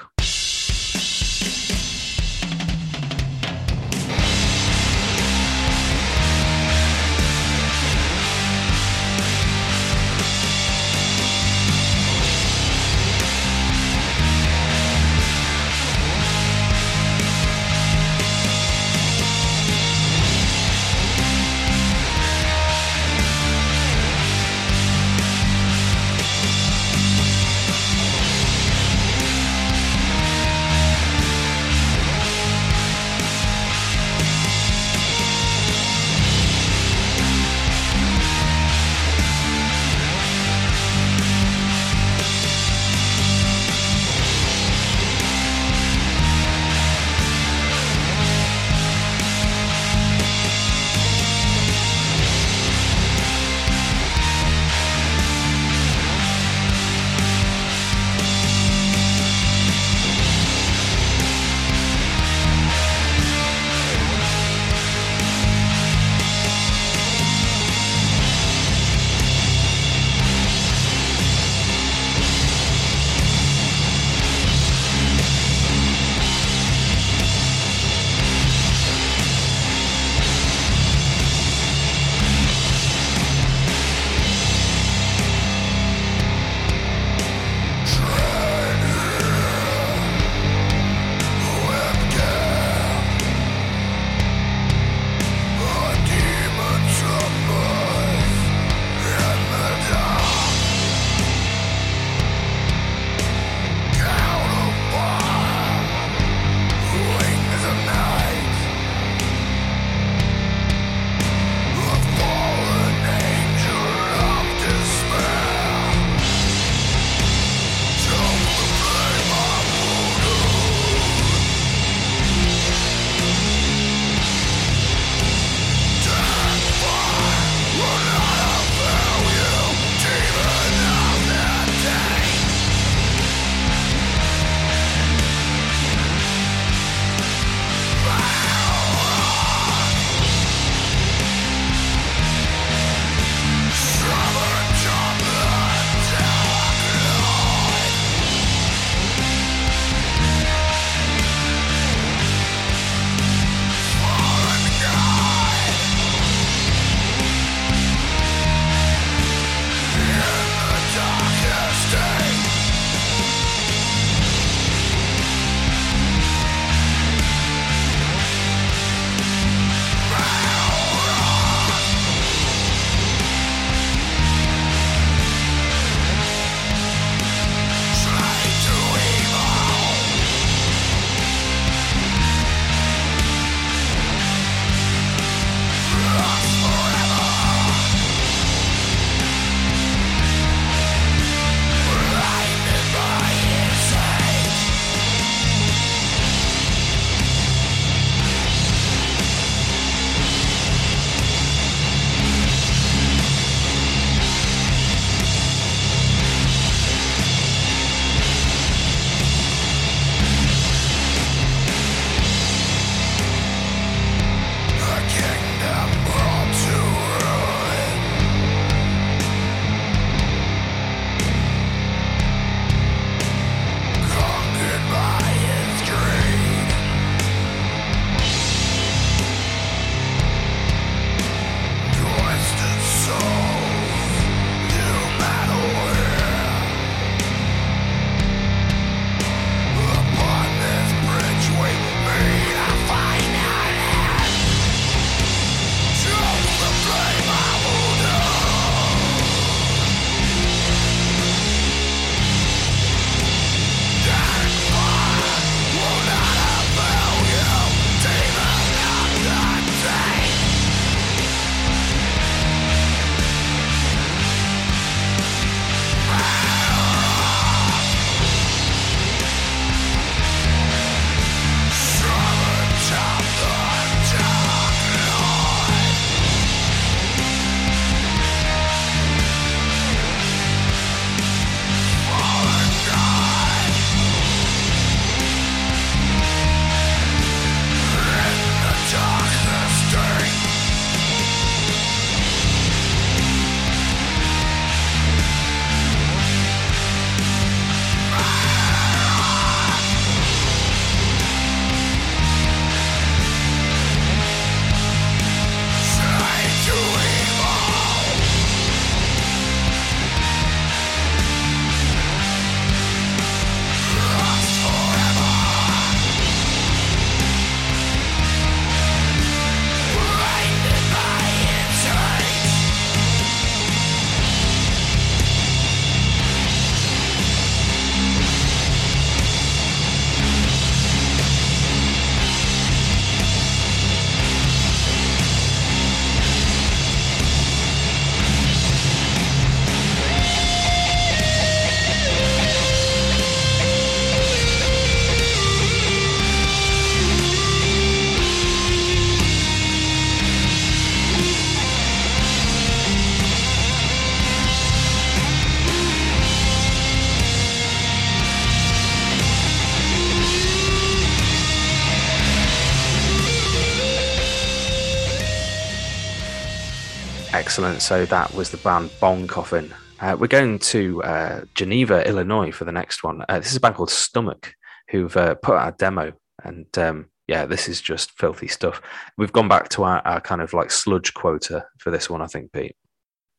Excellent. 367.52 367.82
So 367.82 368.06
that 368.06 368.34
was 368.34 368.49
the 368.49 368.56
band 368.56 368.91
Bong 369.02 369.28
Coffin. 369.28 369.74
Uh, 369.99 370.16
we're 370.18 370.28
going 370.28 370.58
to 370.60 371.04
uh, 371.04 371.43
Geneva, 371.54 372.08
Illinois 372.08 372.49
for 372.49 372.64
the 372.64 372.72
next 372.72 373.04
one. 373.04 373.26
Uh, 373.28 373.39
this 373.39 373.52
is 373.52 373.58
a 373.58 373.60
band 373.60 373.76
called 373.76 373.89
Stomach 373.89 374.56
who've 374.89 375.18
uh, 375.18 375.36
put 375.36 375.58
out 375.58 375.74
a 375.74 375.76
demo, 375.76 376.14
and 376.45 376.66
um, 376.78 377.10
yeah, 377.28 377.45
this 377.45 377.68
is 377.68 377.82
just 377.82 378.12
filthy 378.12 378.47
stuff. 378.47 378.82
We've 379.18 379.34
gone 379.34 379.49
back 379.49 379.68
to 379.72 379.84
our, 379.84 379.99
our, 380.08 380.22
kind 380.22 380.39
of 380.39 380.54
like 380.54 380.72
sludge 380.72 381.14
quota 381.14 381.66
for 381.78 381.91
this 381.91 382.10
one, 382.10 382.22
I 382.22 382.28
think, 382.28 382.54
Pete. 382.54 382.74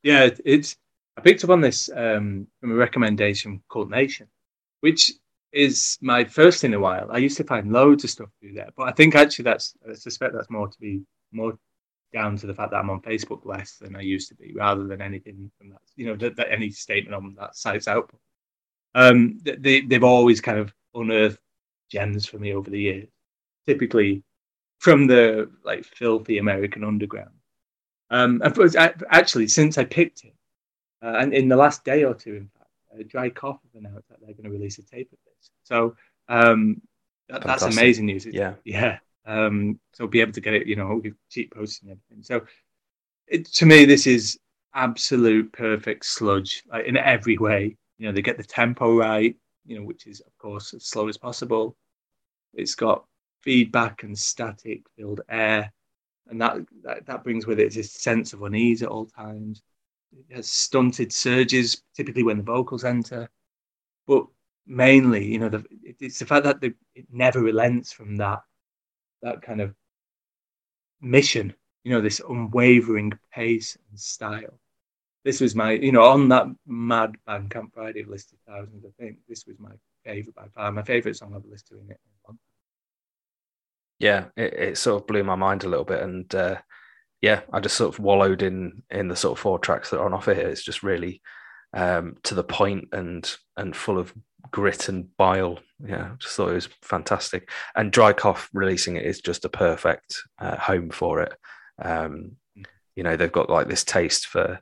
Yeah, 0.03 0.29
it's. 0.45 0.77
I 1.17 1.23
picked 1.23 1.43
up 1.43 1.49
on 1.49 1.63
this 1.63 1.89
um, 1.97 2.47
from 2.61 2.73
a 2.73 2.75
recommendation 2.75 3.63
called 3.71 3.91
Nation, 3.91 4.27
which 4.81 5.11
is 5.53 5.97
my 6.03 6.25
first 6.25 6.65
in 6.65 6.75
a 6.75 6.81
while. 6.81 7.09
I 7.11 7.17
used 7.17 7.39
to 7.39 7.45
find 7.45 7.73
loads 7.73 8.05
of 8.05 8.11
stuff 8.11 8.29
through 8.41 8.53
there, 8.53 8.69
but 8.77 8.91
I 8.91 8.93
think 8.93 9.15
actually 9.15 9.45
that's 9.45 9.73
I 9.91 9.95
suspect 9.95 10.35
that's 10.35 10.51
more 10.51 10.69
to 10.69 10.79
be 10.79 11.01
more 11.33 11.57
down 12.13 12.37
to 12.37 12.47
the 12.47 12.55
fact 12.55 12.71
that 12.71 12.79
I'm 12.79 12.91
on 12.91 13.01
Facebook 13.01 13.45
less 13.45 13.77
than 13.77 13.97
I 13.97 14.01
used 14.01 14.29
to 14.29 14.35
be, 14.35 14.53
rather 14.55 14.87
than 14.87 15.01
anything 15.01 15.51
from 15.59 15.71
that, 15.71 15.81
you 15.97 16.07
know, 16.07 16.17
that, 16.17 16.37
that 16.37 16.53
any 16.53 16.71
statement 16.71 17.15
on 17.15 17.35
that 17.39 17.57
site's 17.57 17.89
output. 17.89 18.21
Um, 18.95 19.41
they 19.43 19.81
they've 19.81 20.05
always 20.05 20.41
kind 20.41 20.59
of 20.59 20.73
unearthed 20.95 21.39
gems 21.91 22.27
for 22.27 22.39
me 22.39 22.55
over 22.55 22.71
the 22.71 22.81
years, 22.81 23.09
typically 23.67 24.23
from 24.79 25.07
the 25.07 25.51
like 25.65 25.85
filthy 25.85 26.39
American 26.39 26.85
underground. 26.85 27.31
Um, 28.11 28.43
and 28.45 28.77
actually, 29.11 29.49
since 29.49 29.79
I 29.79 29.85
picked 29.85 30.25
it, 30.25 30.35
uh, 31.03 31.17
and 31.19 31.33
in 31.33 31.49
the 31.49 31.57
last 31.57 31.85
day 31.85 32.05
or 32.05 32.15
two, 32.15 32.35
in 32.35 32.51
fact, 32.59 32.71
uh, 32.93 33.03
Dry 33.09 33.31
Cough 33.31 33.61
have 33.63 33.83
announced 33.83 34.09
that 34.11 34.19
they're 34.21 34.35
going 34.35 34.45
to 34.45 34.51
release 34.51 34.79
a 34.79 34.83
tape 34.83 35.11
of 35.13 35.19
this. 35.25 35.51
So 35.63 35.97
um, 36.29 36.83
that, 37.31 37.43
that's 37.43 37.63
amazing 37.63 38.07
news. 38.07 38.27
It's, 38.27 38.37
yeah, 38.37 38.55
yeah. 38.65 38.99
Um, 39.25 39.79
so 39.93 40.07
be 40.07 40.21
able 40.21 40.33
to 40.33 40.41
get 40.41 40.55
it, 40.55 40.67
you 40.67 40.77
know, 40.77 41.01
cheap 41.31 41.55
posting 41.55 41.91
and 41.91 41.99
everything. 41.99 42.25
So 42.25 42.47
it, 43.29 43.47
to 43.47 43.67
me, 43.67 43.85
this 43.85 44.07
is 44.07 44.39
absolute 44.75 45.53
perfect 45.53 46.05
sludge 46.05 46.63
like, 46.71 46.87
in 46.87 46.97
every 46.97 47.39
way. 47.39 47.77
You 47.99 48.07
know, 48.07 48.13
they 48.13 48.23
get 48.23 48.37
the 48.37 48.45
tempo 48.45 48.97
right, 48.97 49.37
you 49.65 49.79
know, 49.79 49.85
which 49.85 50.07
is 50.07 50.21
of 50.21 50.37
course 50.39 50.75
as 50.75 50.87
slow 50.87 51.09
as 51.09 51.17
possible. 51.17 51.77
It's 52.55 52.75
got 52.75 53.05
feedback 53.43 54.03
and 54.03 54.19
static 54.19 54.83
filled 54.97 55.21
air, 55.29 55.73
and 56.29 56.41
that, 56.41 56.57
that 56.83 57.07
that 57.07 57.25
brings 57.25 57.47
with 57.47 57.61
it 57.61 57.75
this 57.75 57.93
sense 57.93 58.33
of 58.33 58.43
unease 58.43 58.83
at 58.83 58.89
all 58.89 59.07
times. 59.07 59.63
It 60.13 60.37
has 60.37 60.51
stunted 60.51 61.13
surges, 61.13 61.83
typically 61.95 62.23
when 62.23 62.37
the 62.37 62.43
vocals 62.43 62.85
enter, 62.85 63.31
but 64.07 64.27
mainly, 64.67 65.25
you 65.25 65.39
know, 65.39 65.49
the, 65.49 65.65
it's 65.83 66.19
the 66.19 66.27
fact 66.27 66.45
that 66.45 66.61
the, 66.61 66.75
it 66.95 67.07
never 67.11 67.41
relents 67.41 67.93
from 67.93 68.17
that 68.17 68.43
that 69.23 69.43
kind 69.43 69.61
of 69.61 69.75
mission, 71.01 71.55
you 71.85 71.93
know, 71.93 72.01
this 72.01 72.21
unwavering 72.29 73.13
pace 73.33 73.77
and 73.91 73.99
style. 73.99 74.59
This 75.25 75.41
was 75.41 75.55
my, 75.55 75.73
you 75.73 75.93
know, 75.93 76.03
on 76.03 76.29
that 76.31 76.47
mad 76.67 77.17
Bandcamp 77.29 77.73
Friday 77.75 78.05
list 78.05 78.33
of 78.33 78.39
listed 78.39 78.39
thousands, 78.49 78.85
I 78.85 79.03
think 79.03 79.19
this 79.29 79.47
was 79.47 79.57
my 79.59 79.71
favorite 80.05 80.35
by 80.35 80.47
far. 80.55 80.73
My 80.73 80.83
favorite 80.83 81.17
song 81.17 81.35
I've 81.35 81.45
listened 81.45 81.79
to 81.79 81.85
in 81.85 81.91
it. 81.91 82.01
Yeah, 84.03 84.25
it, 84.37 84.55
it 84.55 84.79
sort 84.79 85.01
of 85.01 85.07
blew 85.07 85.23
my 85.23 85.37
mind 85.37 85.63
a 85.63 85.69
little 85.69 85.85
bit, 85.85 86.03
and 86.03 86.35
uh, 86.35 86.57
yeah, 87.21 87.43
I 87.53 87.61
just 87.61 87.77
sort 87.77 87.95
of 87.95 88.01
wallowed 88.01 88.43
in 88.43 88.83
in 88.91 89.07
the 89.07 89.15
sort 89.15 89.39
of 89.39 89.41
four 89.41 89.61
tracks 89.61 89.91
that 89.91 90.01
are 90.01 90.07
on 90.07 90.13
offer 90.13 90.35
here. 90.35 90.49
It's 90.49 90.65
just 90.65 90.83
really 90.83 91.23
um, 91.73 92.17
to 92.25 92.35
the 92.35 92.43
point 92.43 92.89
and 92.93 93.33
and 93.57 93.77
full 93.77 93.99
of 93.99 94.13
grit 94.51 94.89
and 94.89 95.15
bile. 95.17 95.59
Yeah, 95.85 96.13
just 96.19 96.37
thought 96.37 96.51
it 96.51 96.55
was 96.55 96.69
fantastic. 96.83 97.51
And 97.75 97.93
Dry 97.93 98.13
Cough 98.13 98.49
releasing 98.53 98.97
it 98.97 99.07
is 99.07 99.21
just 99.21 99.45
a 99.45 99.49
perfect 99.49 100.17
uh, 100.39 100.57
home 100.57 100.91
for 100.91 101.21
it. 101.23 101.35
Um, 101.81 102.37
you 102.95 103.03
know, 103.03 103.17
they've 103.17 103.33
got 103.33 103.51
like 103.51 103.69
this 103.69 103.85
taste 103.85 104.27
for 104.27 104.61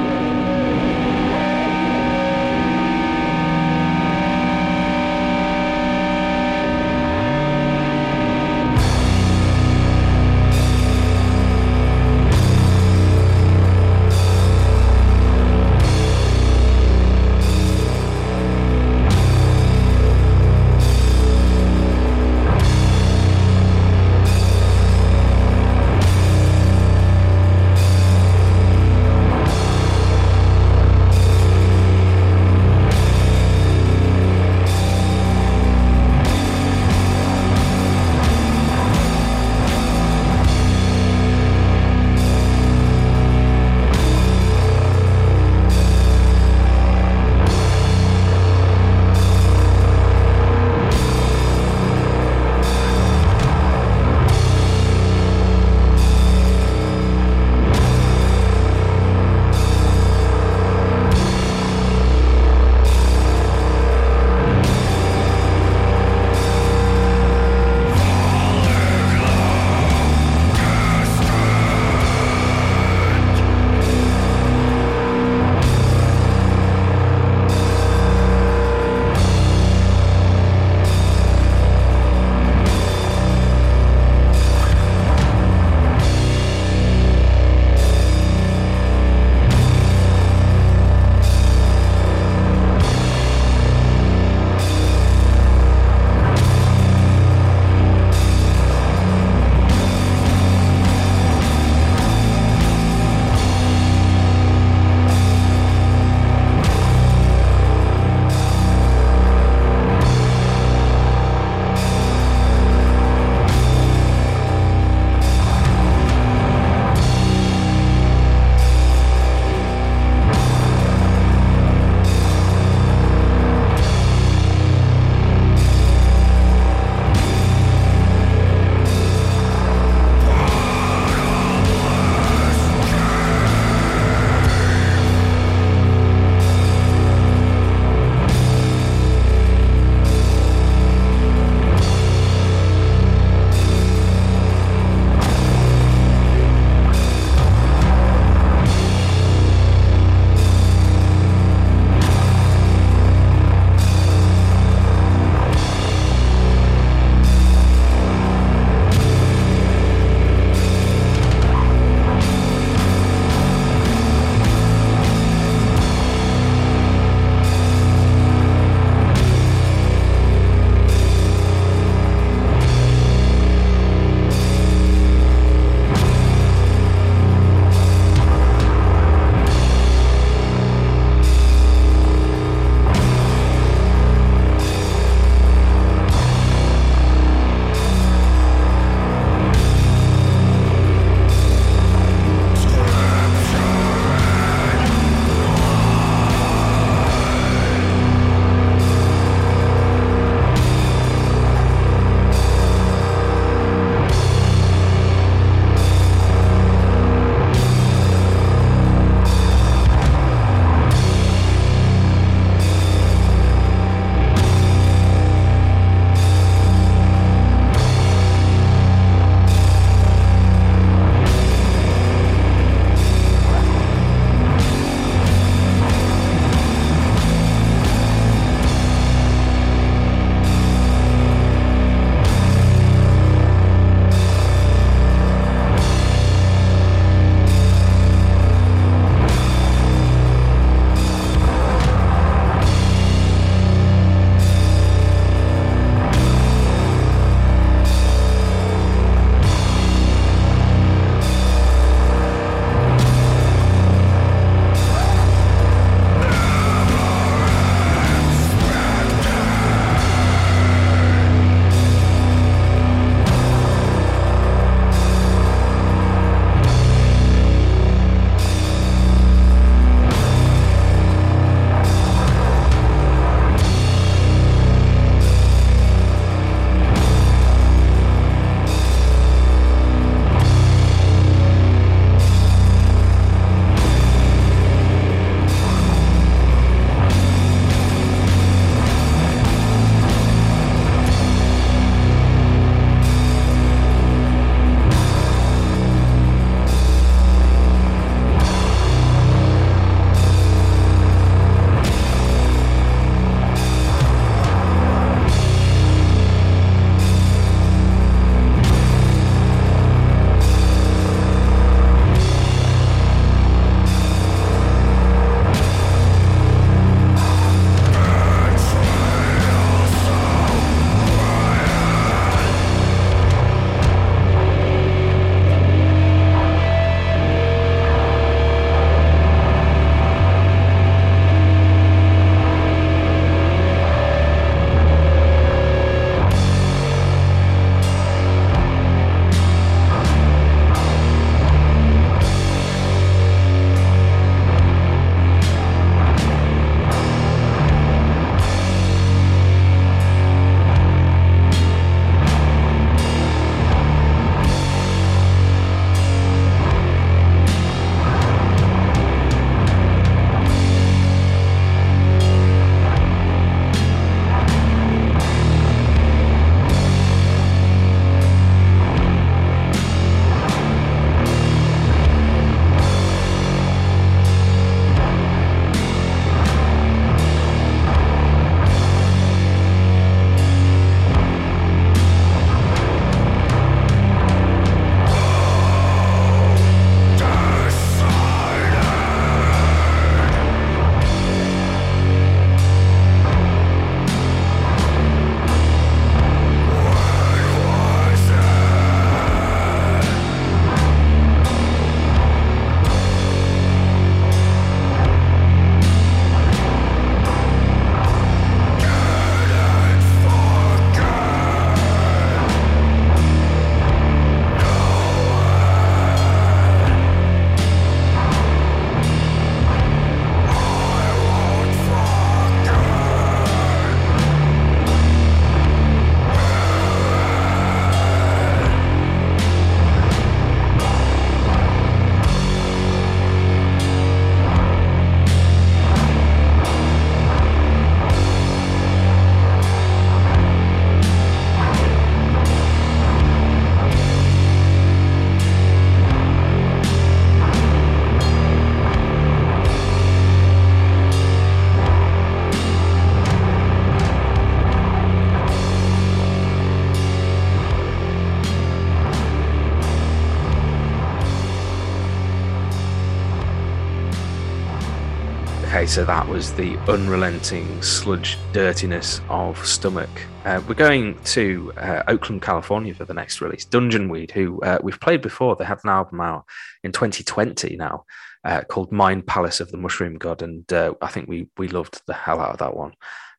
So 465.86 466.04
that 466.06 466.26
was 466.26 466.52
the 466.54 466.76
unrelenting 466.88 467.80
sludge 467.82 468.38
dirtiness 468.52 469.20
of 469.28 469.64
stomach. 469.66 470.08
Uh, 470.44 470.60
we're 470.66 470.74
going 470.74 471.16
to 471.24 471.72
uh, 471.76 472.02
Oakland, 472.08 472.42
California 472.42 472.94
for 472.94 473.04
the 473.04 473.14
next 473.14 473.40
release. 473.40 473.64
Dungeon 473.64 474.08
Weed, 474.08 474.30
who 474.30 474.60
uh, 474.62 474.78
we've 474.82 474.98
played 474.98 475.20
before, 475.20 475.56
they 475.56 475.64
had 475.64 475.80
an 475.84 475.90
album 475.90 476.20
out 476.20 476.46
in 476.82 476.90
2020 476.90 477.76
now 477.76 478.04
uh, 478.44 478.62
called 478.62 478.92
Mind 478.92 479.26
Palace 479.26 479.60
of 479.60 479.70
the 479.70 479.76
Mushroom 479.76 480.16
God, 480.16 480.42
and 480.42 480.70
uh, 480.72 480.94
I 481.00 481.08
think 481.08 481.28
we 481.28 481.48
we 481.58 481.68
loved 481.68 482.00
the 482.06 482.14
hell 482.14 482.40
out 482.40 482.52
of 482.52 482.58
that 482.58 482.76
one. 482.76 482.92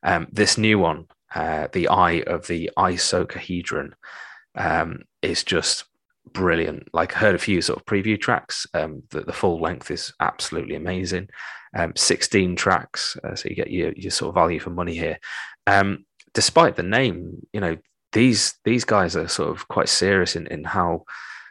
Um, 0.04 0.28
this 0.32 0.58
new 0.58 0.80
one, 0.80 1.08
uh, 1.34 1.68
the 1.74 1.90
Eye 1.90 2.24
of 2.28 2.48
the 2.48 2.72
Icosahedron, 2.78 3.94
um, 4.56 5.04
is 5.22 5.44
just 5.44 5.86
brilliant. 6.32 6.90
Like 6.94 7.16
I 7.16 7.20
heard 7.20 7.36
a 7.36 7.40
few 7.40 7.62
sort 7.62 7.80
of 7.80 7.86
preview 7.86 8.20
tracks. 8.20 8.68
Um, 8.74 9.04
the, 9.10 9.22
the 9.22 9.34
full 9.34 9.60
length 9.60 9.92
is 9.92 10.14
absolutely 10.20 10.76
amazing. 10.76 11.30
Um, 11.78 11.94
16 11.94 12.56
tracks, 12.56 13.18
uh, 13.22 13.36
so 13.36 13.50
you 13.50 13.56
get 13.56 13.70
your, 13.70 13.92
your 13.94 14.12
sort 14.12 14.30
of 14.30 14.36
value 14.36 14.62
for 14.62 14.70
money 14.70 14.96
here. 14.96 15.20
Um, 15.68 16.06
despite 16.34 16.76
the 16.76 16.84
name, 16.84 17.46
you 17.52 17.60
know 17.60 17.78
these 18.16 18.54
these 18.64 18.86
guys 18.86 19.16
are 19.16 19.28
sort 19.28 19.50
of 19.50 19.68
quite 19.68 19.90
serious 19.90 20.36
in 20.36 20.48
in 20.48 20.64
how 20.64 21.04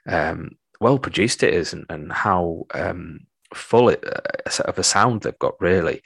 um, 0.09 0.53
well 0.81 0.99
produced 0.99 1.43
it 1.43 1.53
is 1.53 1.73
and, 1.73 1.85
and 1.91 2.11
how 2.13 2.65
um, 2.75 3.21
full 3.53 3.91
it, 3.91 4.03
uh, 4.07 4.63
of 4.63 4.79
a 4.79 4.83
sound 4.83 5.23
they've 5.23 5.39
got. 5.39 5.61
Really, 5.61 6.03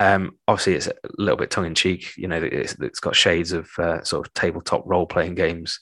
um, 0.00 0.38
obviously 0.48 0.74
it's 0.74 0.88
a 0.88 0.94
little 1.18 1.36
bit 1.36 1.50
tongue 1.50 1.66
in 1.66 1.74
cheek. 1.74 2.16
You 2.16 2.28
know, 2.28 2.40
it's, 2.42 2.74
it's 2.80 3.00
got 3.00 3.16
shades 3.16 3.52
of 3.52 3.70
uh, 3.78 4.02
sort 4.02 4.26
of 4.26 4.34
tabletop 4.34 4.82
role 4.86 5.06
playing 5.06 5.36
games, 5.36 5.78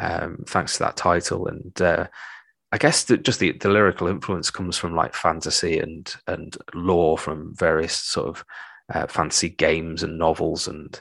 um, 0.00 0.44
thanks 0.46 0.74
to 0.74 0.78
that 0.80 0.96
title 0.96 1.48
and. 1.48 1.82
Uh, 1.82 2.06
I 2.70 2.78
guess 2.78 3.04
that 3.04 3.24
just 3.24 3.40
the, 3.40 3.52
the 3.52 3.70
lyrical 3.70 4.08
influence 4.08 4.50
comes 4.50 4.76
from 4.76 4.94
like 4.94 5.14
fantasy 5.14 5.78
and 5.78 6.14
and 6.26 6.56
lore 6.74 7.16
from 7.16 7.54
various 7.54 7.98
sort 7.98 8.28
of 8.28 8.44
uh, 8.92 9.06
fantasy 9.06 9.48
games 9.48 10.02
and 10.02 10.18
novels 10.18 10.68
and 10.68 11.00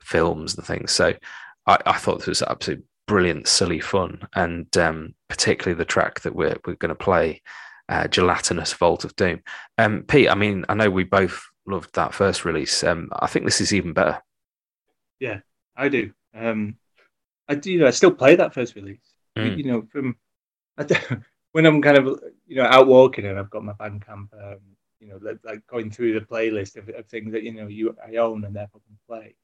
films 0.00 0.56
and 0.56 0.66
things. 0.66 0.92
So 0.92 1.14
I, 1.66 1.78
I 1.86 1.98
thought 1.98 2.18
this 2.18 2.26
was 2.26 2.42
absolutely 2.42 2.84
brilliant, 3.06 3.48
silly 3.48 3.80
fun, 3.80 4.26
and 4.34 4.74
um, 4.76 5.14
particularly 5.28 5.76
the 5.76 5.84
track 5.84 6.20
that 6.20 6.34
we're 6.34 6.56
we're 6.66 6.74
going 6.74 6.90
to 6.90 6.94
play, 6.94 7.42
uh, 7.88 8.08
"Gelatinous 8.08 8.72
Vault 8.72 9.04
of 9.04 9.14
Doom." 9.16 9.40
Um, 9.78 10.02
Pete, 10.02 10.30
I 10.30 10.34
mean, 10.34 10.64
I 10.68 10.74
know 10.74 10.90
we 10.90 11.04
both 11.04 11.44
loved 11.66 11.94
that 11.94 12.14
first 12.14 12.44
release. 12.44 12.82
Um, 12.84 13.10
I 13.12 13.26
think 13.26 13.44
this 13.44 13.60
is 13.60 13.72
even 13.72 13.92
better. 13.92 14.22
Yeah, 15.20 15.40
I 15.76 15.88
do. 15.88 16.12
Um, 16.34 16.76
I 17.48 17.54
do. 17.54 17.72
You 17.72 17.78
know, 17.80 17.86
I 17.86 17.90
still 17.90 18.12
play 18.12 18.36
that 18.36 18.54
first 18.54 18.74
release. 18.74 19.00
Mm. 19.36 19.58
You 19.58 19.64
know, 19.64 19.82
from 19.90 20.16
when 21.52 21.66
I'm 21.66 21.82
kind 21.82 21.98
of 21.98 22.20
you 22.46 22.56
know 22.56 22.64
out 22.64 22.86
walking 22.86 23.26
and 23.26 23.38
I've 23.38 23.50
got 23.50 23.64
my 23.64 23.72
Bandcamp, 23.74 24.28
um, 24.32 24.58
you 25.00 25.08
know, 25.08 25.20
like 25.44 25.66
going 25.66 25.90
through 25.90 26.18
the 26.18 26.26
playlist 26.26 26.76
of, 26.76 26.88
of, 26.88 27.06
things 27.06 27.32
that 27.32 27.42
you 27.42 27.52
know 27.52 27.66
you 27.66 27.96
I 28.04 28.16
own 28.16 28.44
and 28.44 28.54
therefore 28.54 28.80
can 28.86 28.98
play. 29.06 29.34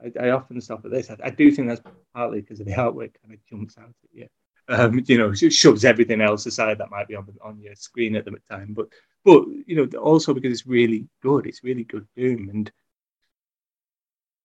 I, 0.00 0.26
I 0.26 0.30
often 0.30 0.60
stop 0.60 0.84
at 0.84 0.90
this. 0.90 1.10
I, 1.10 1.16
I, 1.24 1.30
do 1.30 1.50
think 1.50 1.68
that's 1.68 1.80
partly 2.14 2.40
because 2.40 2.60
of 2.60 2.66
the 2.66 2.72
artwork 2.72 3.14
kind 3.20 3.34
of 3.34 3.44
jumps 3.48 3.76
out 3.78 3.88
at 3.88 4.10
you. 4.12 4.28
Um, 4.68 5.02
you 5.06 5.18
know, 5.18 5.32
shoves 5.32 5.84
everything 5.84 6.20
else 6.20 6.46
aside 6.46 6.78
that 6.78 6.90
might 6.90 7.08
be 7.08 7.16
on 7.16 7.26
the, 7.26 7.32
on 7.42 7.58
your 7.58 7.74
screen 7.74 8.14
at 8.16 8.24
the 8.24 8.36
time. 8.50 8.74
But 8.74 8.88
but 9.24 9.44
you 9.66 9.76
know, 9.76 9.98
also 9.98 10.34
because 10.34 10.52
it's 10.52 10.66
really 10.66 11.08
good. 11.22 11.46
It's 11.46 11.64
really 11.64 11.84
good 11.84 12.06
Doom, 12.16 12.50
and 12.50 12.70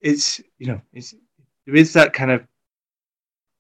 it's 0.02 0.42
you 0.58 0.68
know, 0.68 0.82
it's 0.94 1.14
there 1.66 1.76
is 1.76 1.94
that 1.94 2.14
kind 2.14 2.32
of 2.32 2.46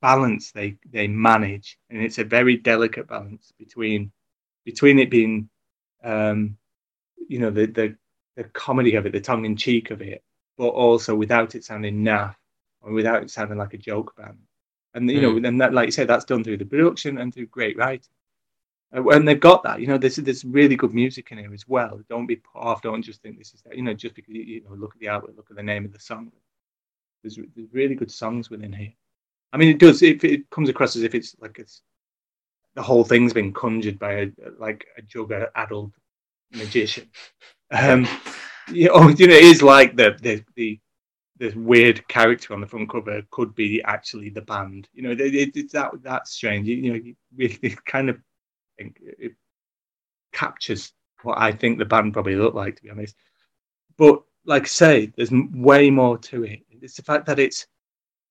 balance 0.03 0.51
they 0.51 0.75
they 0.91 1.07
manage, 1.07 1.79
and 1.89 2.01
it's 2.03 2.17
a 2.17 2.25
very 2.25 2.57
delicate 2.57 3.07
balance 3.07 3.53
between 3.57 4.11
between 4.65 4.99
it 4.99 5.09
being, 5.09 5.49
um, 6.03 6.57
you 7.29 7.39
know, 7.39 7.49
the 7.49 7.65
the 7.67 7.95
the 8.35 8.43
comedy 8.43 8.95
of 8.95 9.05
it, 9.05 9.13
the 9.13 9.21
tongue 9.21 9.45
in 9.45 9.55
cheek 9.55 9.91
of 9.91 10.01
it, 10.01 10.21
but 10.57 10.67
also 10.67 11.15
without 11.15 11.55
it 11.55 11.63
sounding 11.63 12.03
naff 12.03 12.35
or 12.81 12.91
without 12.91 13.23
it 13.23 13.31
sounding 13.31 13.57
like 13.57 13.73
a 13.73 13.77
joke 13.77 14.13
band. 14.17 14.39
And 14.93 15.09
you 15.09 15.21
know, 15.21 15.35
mm. 15.35 15.47
and 15.47 15.61
that, 15.61 15.73
like 15.73 15.87
you 15.87 15.91
said, 15.91 16.09
that's 16.09 16.25
done 16.25 16.43
through 16.43 16.57
the 16.57 16.65
production 16.65 17.17
and 17.17 17.33
through 17.33 17.47
great 17.47 17.77
writing. 17.77 18.13
Uh, 18.93 19.07
and 19.07 19.25
they've 19.25 19.39
got 19.39 19.63
that, 19.63 19.79
you 19.79 19.87
know, 19.87 19.97
there's 19.97 20.17
there's 20.17 20.43
really 20.43 20.75
good 20.75 20.93
music 20.93 21.31
in 21.31 21.37
here 21.37 21.53
as 21.53 21.65
well. 21.65 22.01
Don't 22.09 22.27
be 22.27 22.35
put 22.35 22.59
off. 22.59 22.81
Don't 22.81 23.01
just 23.01 23.21
think 23.21 23.37
this 23.37 23.53
is 23.53 23.61
that, 23.61 23.77
you 23.77 23.83
know, 23.83 23.93
just 23.93 24.15
because 24.15 24.33
you 24.33 24.61
know, 24.65 24.75
look 24.75 24.93
at 24.95 24.99
the 24.99 25.07
artwork, 25.07 25.37
look 25.37 25.49
at 25.49 25.55
the 25.55 25.63
name 25.63 25.85
of 25.85 25.93
the 25.93 25.99
song. 25.99 26.29
There's, 27.23 27.39
there's 27.55 27.71
really 27.71 27.95
good 27.95 28.11
songs 28.11 28.49
within 28.49 28.73
here. 28.73 28.93
I 29.53 29.57
mean, 29.57 29.69
it 29.69 29.79
does. 29.79 30.01
It, 30.01 30.23
it 30.23 30.49
comes 30.49 30.67
across 30.67 30.95
as 30.95 31.03
if 31.03 31.13
it's 31.13 31.35
like 31.39 31.59
it's 31.59 31.81
the 32.75 32.81
whole 32.81 33.03
thing's 33.03 33.33
been 33.33 33.53
conjured 33.53 33.99
by 33.99 34.13
a 34.13 34.27
like 34.57 34.85
a 34.97 35.01
jug 35.03 35.31
adult 35.55 35.91
magician. 36.51 37.09
Um, 37.71 38.07
you 38.71 38.89
know, 38.89 39.09
you 39.09 39.25
know, 39.25 39.33
it 39.33 39.43
is 39.43 39.63
like 39.63 39.95
the 39.95 40.15
the 40.21 40.43
the 40.55 40.79
the 41.37 41.51
weird 41.57 42.07
character 42.07 42.53
on 42.53 42.61
the 42.61 42.67
front 42.67 42.87
cover 42.87 43.23
could 43.31 43.55
be 43.55 43.81
actually 43.83 44.29
the 44.29 44.41
band. 44.41 44.87
You 44.93 45.01
know, 45.01 45.11
it, 45.11 45.21
it, 45.21 45.55
it's 45.55 45.73
that 45.73 45.91
that's 46.03 46.33
strange. 46.33 46.67
You, 46.67 46.75
you 46.75 46.91
know, 46.91 46.99
you 46.99 47.15
really 47.35 47.75
kind 47.87 48.11
of 48.11 48.19
think 48.77 48.99
it 49.01 49.33
captures 50.33 50.93
what 51.23 51.39
I 51.39 51.51
think 51.51 51.79
the 51.79 51.85
band 51.85 52.13
probably 52.13 52.35
looked 52.35 52.55
like, 52.55 52.75
to 52.75 52.83
be 52.83 52.91
honest. 52.91 53.15
But 53.97 54.21
like 54.45 54.63
I 54.63 54.67
say, 54.67 55.11
there's 55.15 55.31
way 55.31 55.89
more 55.89 56.17
to 56.19 56.43
it. 56.43 56.59
It's 56.69 56.95
the 56.95 57.03
fact 57.03 57.25
that 57.25 57.39
it's 57.39 57.65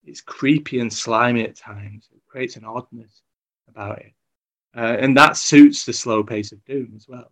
it's 0.05 0.20
creepy 0.20 0.80
and 0.80 0.92
slimy 0.92 1.42
at 1.44 1.57
times. 1.57 2.09
It 2.12 2.22
creates 2.26 2.57
an 2.57 2.64
oddness 2.64 3.22
about 3.68 3.98
it, 3.98 4.12
uh, 4.76 4.96
and 4.98 5.16
that 5.16 5.36
suits 5.36 5.84
the 5.84 5.92
slow 5.92 6.22
pace 6.22 6.53
of 6.53 6.64
Doom 6.64 6.92
as 6.96 7.07
well. 7.09 7.30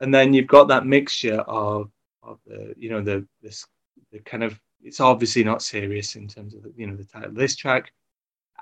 And 0.00 0.14
then 0.14 0.32
you've 0.32 0.46
got 0.46 0.68
that 0.68 0.86
mixture 0.86 1.40
of 1.40 1.90
of 2.22 2.38
the 2.46 2.74
you 2.76 2.90
know 2.90 3.00
the 3.00 3.26
this 3.42 3.66
the 4.12 4.18
kind 4.20 4.44
of 4.44 4.58
it's 4.82 5.00
obviously 5.00 5.44
not 5.44 5.62
serious 5.62 6.16
in 6.16 6.28
terms 6.28 6.54
of 6.54 6.62
the, 6.62 6.72
you 6.76 6.86
know 6.86 6.96
the 6.96 7.04
title 7.04 7.30
of 7.30 7.34
this 7.34 7.56
track. 7.56 7.92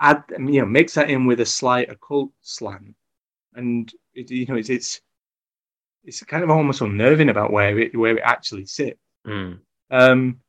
Add 0.00 0.24
you 0.30 0.60
know 0.60 0.66
mix 0.66 0.94
that 0.94 1.10
in 1.10 1.26
with 1.26 1.40
a 1.40 1.46
slight 1.46 1.90
occult 1.90 2.30
slant, 2.42 2.94
and 3.54 3.92
it, 4.14 4.30
you 4.30 4.46
know 4.46 4.56
it's 4.56 4.70
it's 4.70 5.00
it's 6.04 6.22
kind 6.22 6.44
of 6.44 6.50
almost 6.50 6.80
unnerving 6.80 7.28
about 7.28 7.52
where 7.52 7.78
it 7.78 7.96
where 7.96 8.16
it 8.16 8.22
actually 8.24 8.66
sits. 8.66 8.98
Mm. 9.26 9.58
Um, 9.90 10.40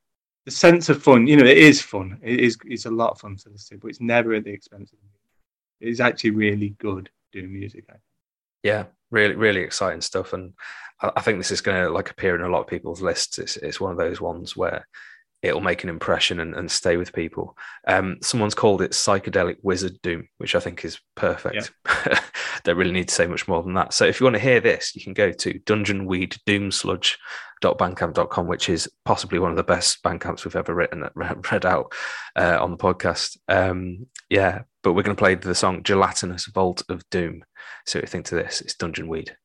the 0.48 0.52
sense 0.52 0.88
of 0.88 1.04
fun, 1.04 1.28
you 1.28 1.36
know, 1.36 1.44
it 1.44 1.58
is 1.58 1.82
fun. 1.82 2.18
It 2.24 2.40
is 2.40 2.58
it's 2.64 2.86
a 2.86 2.90
lot 2.90 3.12
of 3.12 3.20
fun 3.20 3.36
to 3.36 3.50
listen 3.50 3.76
to, 3.76 3.82
but 3.82 3.90
it's 3.90 4.00
never 4.00 4.34
at 4.34 4.46
the 4.46 4.54
expense 4.54 4.94
of 4.94 4.98
the 4.98 5.04
music. 5.04 5.20
It 5.82 5.90
is 5.90 6.00
actually 6.00 6.30
really 6.30 6.70
good 6.80 7.10
doing 7.34 7.52
music. 7.52 7.84
Yeah, 8.64 8.86
really, 9.12 9.36
really 9.36 9.60
exciting 9.60 10.00
stuff, 10.00 10.32
and 10.32 10.54
I, 11.02 11.20
think 11.20 11.38
this 11.38 11.52
is 11.52 11.60
going 11.60 11.84
to 11.84 11.90
like 11.90 12.12
appear 12.12 12.34
in 12.34 12.44
a 12.44 12.48
lot 12.48 12.62
of 12.62 12.68
people's 12.68 13.02
lists. 13.02 13.40
It's 13.40 13.58
it's 13.58 13.82
one 13.82 13.92
of 13.92 13.98
those 13.98 14.22
ones 14.22 14.56
where 14.56 14.88
it'll 15.42 15.60
make 15.60 15.84
an 15.84 15.90
impression 15.90 16.40
and, 16.40 16.56
and 16.56 16.72
stay 16.72 16.96
with 16.96 17.12
people. 17.12 17.58
Um, 17.86 18.20
someone's 18.22 18.56
called 18.56 18.82
it 18.82 18.92
psychedelic 18.92 19.58
wizard 19.64 20.02
doom, 20.02 20.30
which 20.38 20.56
I 20.56 20.62
think 20.62 20.86
is 20.86 20.98
perfect. 21.16 21.74
Yeah. 21.86 22.20
Don't 22.64 22.78
really 22.78 22.92
need 22.92 23.10
to 23.10 23.14
say 23.14 23.28
much 23.28 23.48
more 23.48 23.62
than 23.64 23.74
that. 23.74 23.94
So 23.94 24.06
if 24.06 24.20
you 24.20 24.26
want 24.26 24.36
to 24.36 24.42
hear 24.42 24.60
this, 24.60 24.96
you 24.96 25.04
can 25.04 25.14
go 25.14 25.32
to 25.32 25.60
dungeonweeddoomsludge.bandcamp.com, 25.60 28.48
which 28.48 28.70
is 28.70 28.90
possibly 29.06 29.38
one 29.40 29.52
of 29.52 29.58
the 29.58 29.64
best 29.64 30.04
bandcamps 30.04 30.46
we've 30.46 30.56
ever 30.56 30.74
written 30.74 31.08
read 31.16 31.66
out 31.66 31.94
uh, 32.36 32.58
on 32.62 32.72
the 32.72 32.78
podcast. 32.78 33.38
Um, 33.48 34.08
yeah, 34.30 34.62
but 34.84 34.94
we're 34.94 35.04
going 35.04 35.16
to 35.16 35.22
play 35.22 35.36
the 35.36 35.56
song 35.56 35.84
Gelatinous 35.84 36.48
Vault 36.48 36.84
of 36.90 37.08
Doom. 37.10 37.44
So 37.86 38.00
you 38.00 38.08
think 38.08 38.26
to 38.26 38.36
this, 38.36 38.60
it's 38.62 38.76
Dungeon 38.76 39.08
Weed. 39.08 39.38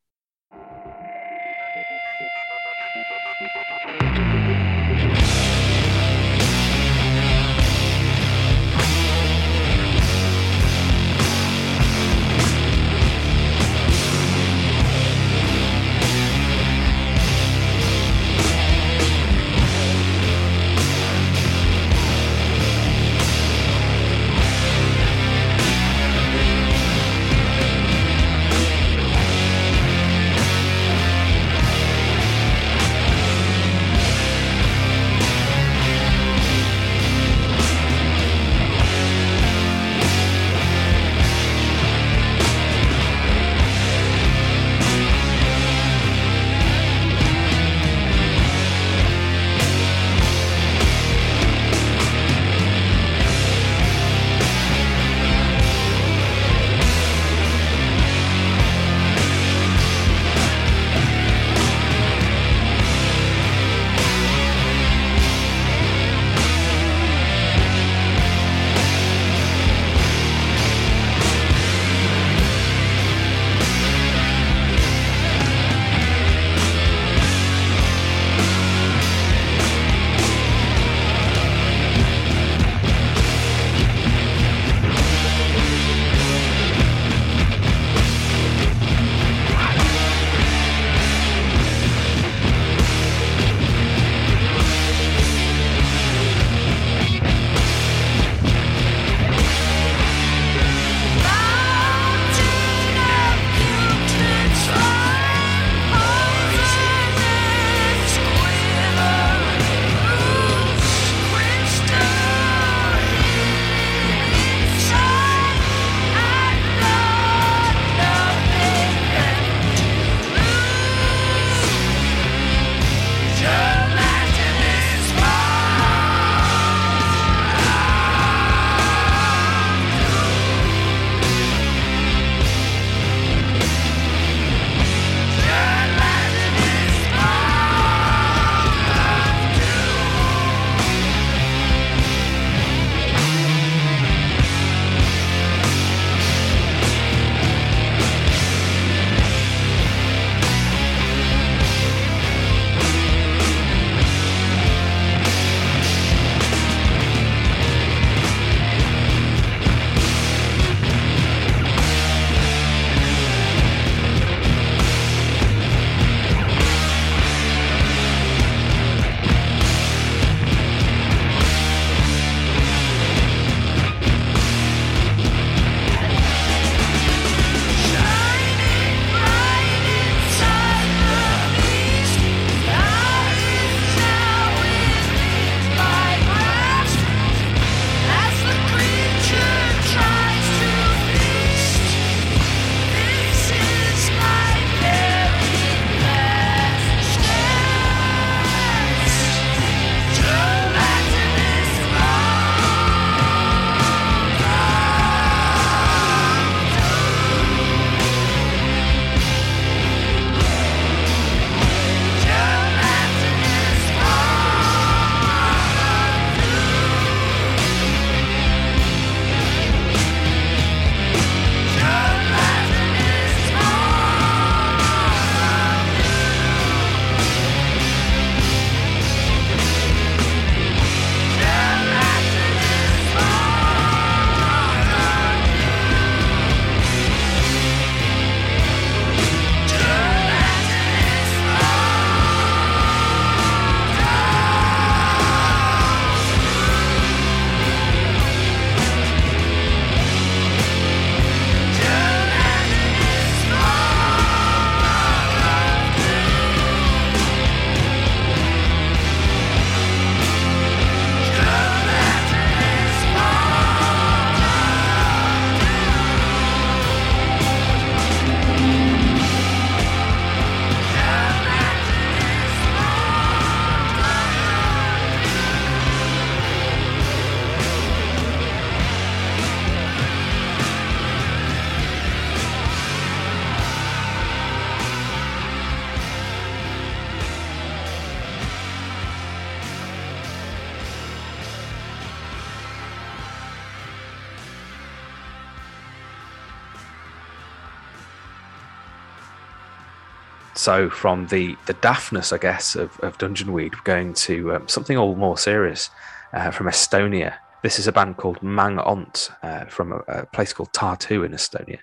So 300.62 300.88
from 300.88 301.26
the 301.26 301.56
the 301.66 301.74
daftness, 301.74 302.32
I 302.32 302.38
guess, 302.38 302.76
of, 302.76 302.96
of 303.00 303.18
Dungeon 303.18 303.52
Weed, 303.52 303.74
we're 303.74 303.82
going 303.82 304.14
to 304.14 304.54
um, 304.54 304.68
something 304.68 304.96
all 304.96 305.16
more 305.16 305.36
serious 305.36 305.90
uh, 306.32 306.52
from 306.52 306.68
Estonia. 306.68 307.34
This 307.64 307.80
is 307.80 307.88
a 307.88 307.92
band 307.92 308.16
called 308.16 308.40
Mang 308.44 308.78
Ont 308.78 309.30
uh, 309.42 309.64
from 309.64 309.90
a, 309.90 309.96
a, 310.06 310.26
place 310.26 310.52
called 310.52 310.72
Tartu 310.72 311.26
in 311.26 311.32
Estonia, 311.32 311.80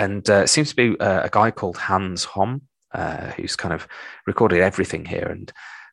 and 0.00 0.28
uh, 0.28 0.42
it 0.42 0.48
seems 0.48 0.70
to 0.70 0.74
be 0.74 0.98
uh, 0.98 1.22
a 1.22 1.28
guy 1.30 1.52
called 1.52 1.76
Hans 1.76 2.24
Hom 2.24 2.62
uh, 2.90 3.30
who's 3.36 3.54
kind 3.54 3.72
of 3.72 3.86
recorded 4.26 4.60
everything 4.60 5.04
here. 5.04 5.28
And 5.30 5.52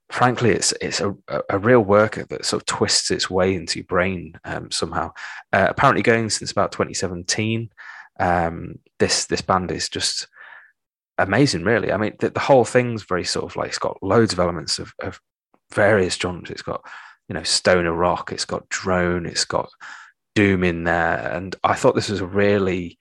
frankly, 0.09 0.49
it's 0.49 0.73
it's 0.81 1.01
a, 1.01 1.13
a 1.51 1.59
real 1.59 1.81
worker 1.81 2.25
that 2.31 2.45
sort 2.45 2.63
of 2.63 2.65
twists 2.65 3.11
its 3.11 3.29
way 3.29 3.53
into 3.53 3.77
your 3.77 3.85
brain 3.85 4.39
um, 4.43 4.71
somehow. 4.71 5.11
Uh, 5.51 5.67
apparently, 5.69 6.01
going 6.01 6.31
since 6.31 6.51
about 6.51 6.71
2017. 6.71 7.69
Um, 8.19 8.79
this 8.97 9.25
this 9.25 9.41
band 9.41 9.69
is 9.69 9.87
just 9.87 10.27
amazing, 11.17 11.63
really. 11.63 11.91
I 11.91 11.97
mean, 11.97 12.13
the, 12.19 12.29
the, 12.29 12.39
whole 12.39 12.65
thing's 12.65 13.03
very 13.03 13.23
sort 13.23 13.45
of 13.45 13.55
like 13.55 13.69
it's 13.69 13.79
got 13.79 14.01
loads 14.01 14.33
of 14.33 14.39
elements 14.39 14.79
of, 14.79 14.93
of 14.99 15.19
various 15.71 16.15
genres. 16.15 16.49
It's 16.49 16.61
got 16.61 16.81
you 17.29 17.35
know 17.35 17.43
stoner 17.43 17.93
rock, 17.93 18.31
it's 18.31 18.45
got 18.45 18.67
drone, 18.69 19.25
it's 19.25 19.45
got 19.45 19.69
doom 20.35 20.63
in 20.63 20.83
there, 20.83 21.31
and 21.31 21.55
I 21.63 21.75
thought 21.75 21.95
this 21.95 22.09
was 22.09 22.21
a 22.21 22.25
really 22.25 22.97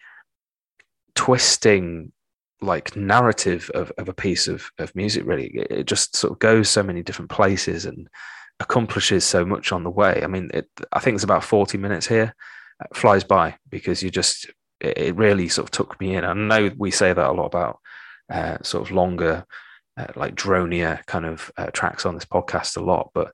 twisting 1.14 2.12
like 2.62 2.94
narrative 2.96 3.70
of, 3.74 3.92
of 3.98 4.08
a 4.08 4.14
piece 4.14 4.46
of, 4.46 4.70
of 4.78 4.94
music 4.94 5.26
really 5.26 5.48
it 5.68 5.84
just 5.84 6.16
sort 6.16 6.32
of 6.32 6.38
goes 6.38 6.70
so 6.70 6.82
many 6.82 7.02
different 7.02 7.30
places 7.30 7.84
and 7.84 8.08
accomplishes 8.60 9.24
so 9.24 9.44
much 9.44 9.72
on 9.72 9.82
the 9.82 9.90
way 9.90 10.20
i 10.22 10.26
mean 10.28 10.48
it, 10.54 10.68
i 10.92 11.00
think 11.00 11.16
it's 11.16 11.24
about 11.24 11.42
40 11.44 11.76
minutes 11.78 12.06
here 12.06 12.34
it 12.80 12.96
flies 12.96 13.24
by 13.24 13.56
because 13.68 14.02
you 14.02 14.10
just 14.10 14.48
it, 14.82 15.16
really 15.16 15.48
sort 15.48 15.66
of 15.66 15.70
took 15.70 16.00
me 16.00 16.14
in 16.14 16.24
i 16.24 16.32
know 16.32 16.70
we 16.76 16.90
say 16.90 17.12
that 17.12 17.30
a 17.30 17.32
lot 17.32 17.46
about 17.46 17.78
uh, 18.30 18.56
sort 18.62 18.86
of 18.88 18.94
longer 18.94 19.44
uh, 19.96 20.06
like 20.16 20.34
dronier 20.34 21.00
kind 21.06 21.26
of 21.26 21.50
uh, 21.56 21.66
tracks 21.72 22.06
on 22.06 22.14
this 22.14 22.24
podcast 22.24 22.76
a 22.76 22.80
lot 22.80 23.10
but 23.14 23.32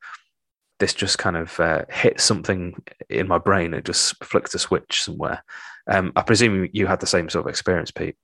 this 0.81 0.95
just 0.95 1.19
kind 1.19 1.37
of 1.37 1.59
uh, 1.61 1.85
hit 1.89 2.21
something 2.21 2.75
in 3.09 3.29
my 3.29 3.39
brain 3.39 3.75
it 3.75 3.85
just 3.85 4.23
flicked 4.25 4.55
a 4.55 4.59
switch 4.59 5.03
somewhere 5.03 5.43
um, 5.89 6.13
i 6.17 6.23
presume 6.23 6.69
you 6.73 6.87
had 6.87 7.01
the 7.01 7.07
same 7.07 7.29
sort 7.29 7.45
of 7.45 7.51
experience 7.51 7.91
pete 7.91 8.17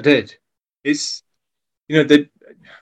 I 0.00 0.02
did. 0.02 0.34
It's 0.82 1.22
you 1.88 2.02
know 2.02 2.24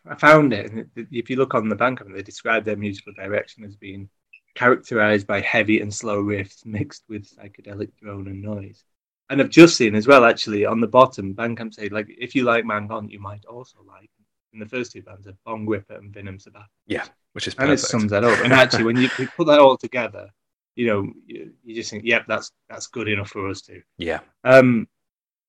I 0.06 0.14
found 0.14 0.52
it, 0.52 0.70
and 0.70 0.89
if 1.10 1.28
you 1.30 1.36
look 1.36 1.55
on 1.55 1.68
the 1.68 1.76
Bandcamp 1.76 2.14
they 2.14 2.22
describe 2.22 2.64
their 2.64 2.76
musical 2.76 3.12
direction 3.12 3.64
as 3.64 3.74
being 3.74 4.09
characterized 4.55 5.26
by 5.26 5.40
heavy 5.40 5.80
and 5.80 5.93
slow 5.93 6.22
riffs 6.22 6.64
mixed 6.64 7.05
with 7.09 7.28
psychedelic 7.28 7.90
drone 8.01 8.28
and 8.28 8.43
noise. 8.43 8.85
And 9.30 9.40
I've 9.40 9.50
just 9.50 9.76
seen 9.76 9.94
as 9.94 10.06
well, 10.06 10.24
actually, 10.24 10.64
on 10.64 10.80
the 10.80 10.86
bottom, 10.86 11.34
Bandcamp 11.34 11.74
say 11.74 11.88
like 11.88 12.06
if 12.09 12.34
you 12.34 12.44
like 12.44 12.64
Mang 12.64 12.90
Ont, 12.90 13.10
you 13.10 13.20
might 13.20 13.44
also 13.44 13.78
like. 13.86 14.10
And 14.52 14.62
the 14.62 14.66
first 14.66 14.92
two 14.92 15.02
bands 15.02 15.26
are 15.26 15.36
Bongripper 15.46 15.98
and 15.98 16.12
Vinum 16.12 16.42
Sabbathi. 16.42 16.64
Yeah, 16.86 17.05
which 17.32 17.46
is 17.46 17.55
perfect. 17.55 17.70
and 17.70 17.78
it 17.78 17.82
sums 17.82 18.10
that 18.10 18.24
up. 18.24 18.42
And 18.42 18.52
actually, 18.52 18.84
when 18.84 18.96
you, 18.96 19.10
you 19.18 19.28
put 19.36 19.46
that 19.48 19.60
all 19.60 19.76
together, 19.76 20.30
you 20.74 20.86
know, 20.86 21.12
you, 21.26 21.52
you, 21.64 21.74
just 21.74 21.90
think, 21.90 22.05
yep, 22.05 22.24
that's 22.26 22.52
that's 22.68 22.86
good 22.86 23.09
enough 23.09 23.30
for 23.30 23.48
us 23.50 23.60
too. 23.60 23.82
Yeah. 23.98 24.20
Um, 24.44 24.88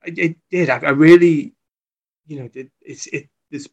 it, 0.03 0.17
it 0.17 0.37
did. 0.51 0.69
I, 0.69 0.79
I, 0.79 0.89
really, 0.89 1.53
you 2.27 2.39
know, 2.39 2.49
it, 2.53 2.69
it's 2.81 3.07
it, 3.07 3.29
it's 3.51 3.67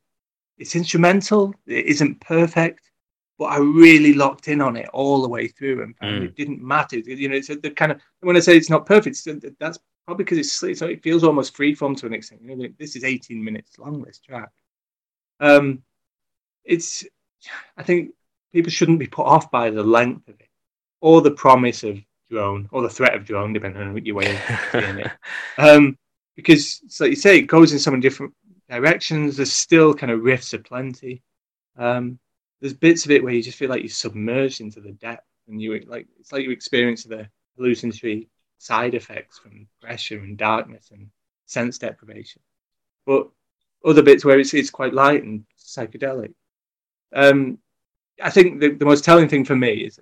it's 0.59 0.77
instrumental. 0.77 1.55
It 1.67 1.87
isn't 1.87 2.21
perfect, 2.21 2.91
but 3.39 3.47
I 3.47 3.59
really 3.59 4.13
locked 4.13 4.49
in 4.49 4.61
on 4.61 4.77
it 4.77 4.89
all 4.93 5.23
the 5.23 5.29
way 5.29 5.49
through, 5.49 5.83
and 5.83 5.99
mm. 5.99 6.27
it 6.27 6.37
didn't 6.37 6.63
matter. 6.63 6.99
You 6.99 7.29
know, 7.29 7.37
it's 7.37 7.49
the 7.49 7.71
kind 7.71 7.93
of 7.93 8.01
when 8.21 8.37
I 8.37 8.41
say 8.41 8.57
it's 8.57 8.71
not 8.71 8.87
perfect, 8.87 9.27
that's 9.59 9.79
probably 10.07 10.25
because 10.25 10.39
it's 10.39 10.79
so 10.79 10.87
it 10.87 11.03
feels 11.03 11.25
almost 11.25 11.57
freeform 11.57 11.97
to 11.99 12.07
an 12.07 12.15
extent. 12.15 12.43
You 12.43 12.57
know, 12.57 12.69
this 12.79 12.97
is 12.97 13.05
18 13.05 13.43
minutes 13.43 13.79
long. 13.79 14.03
This 14.03 14.21
track, 14.21 14.51
um, 15.41 15.83
it's 16.65 17.05
I 17.77 17.83
think 17.83 18.13
people 18.53 18.71
shouldn't 18.71 18.99
be 18.99 19.07
put 19.07 19.27
off 19.27 19.51
by 19.51 19.71
the 19.71 19.83
length 19.83 20.29
of 20.29 20.41
it 20.41 20.49
or 21.01 21.21
the 21.21 21.33
promise 21.33 21.83
of 21.83 21.99
drone 22.31 22.69
or 22.73 22.83
the 22.83 22.89
threat 22.89 23.15
of 23.15 23.25
drone, 23.25 23.53
depending 23.53 23.83
on 23.83 24.05
your 24.05 24.17
way 24.17 24.35
of 24.35 24.41
seeing 24.73 24.99
it. 25.01 25.11
Um, 25.59 25.97
because, 26.35 26.83
so 26.89 27.05
like 27.05 27.11
you 27.11 27.17
say, 27.17 27.39
it 27.39 27.43
goes 27.43 27.73
in 27.73 27.79
so 27.79 27.91
many 27.91 28.03
different 28.03 28.35
directions. 28.69 29.37
There's 29.37 29.53
still 29.53 29.95
kind 29.95 30.13
of 30.13 30.21
riffs 30.21 30.53
aplenty. 30.53 31.23
Um, 31.79 32.19
there's 32.61 32.75
bits 32.75 33.07
of 33.07 33.11
it 33.11 33.25
where 33.25 33.33
you 33.33 33.43
just 33.43 33.57
feel 33.57 33.71
like 33.71 33.81
you're 33.81 33.89
submerged 33.89 34.61
into 34.61 34.81
the 34.81 34.93
depth, 34.93 35.27
and 35.49 35.61
you 35.61 35.83
like 35.87 36.07
it's 36.21 36.33
like 36.33 36.43
you 36.43 36.51
experience 36.51 37.05
the 37.05 37.29
hallucinatory 37.57 38.29
side 38.59 38.95
effects 38.95 39.39
from 39.39 39.67
pressure 39.81 40.19
and 40.19 40.37
darkness 40.37 40.91
and 40.93 41.09
sense 41.47 41.79
deprivation. 41.79 42.43
But 43.07 43.29
other 43.85 44.03
bits 44.03 44.25
where 44.25 44.39
it's 44.39 44.55
it's 44.55 44.71
quite 44.71 44.95
light 44.95 45.23
and 45.23 45.45
psychedelic. 45.59 46.35
Um, 47.15 47.59
I 48.23 48.31
think 48.31 48.61
the, 48.61 48.71
the 48.71 48.85
most 48.85 49.05
telling 49.05 49.29
thing 49.29 49.45
for 49.45 49.57
me 49.57 49.73
is 49.73 50.01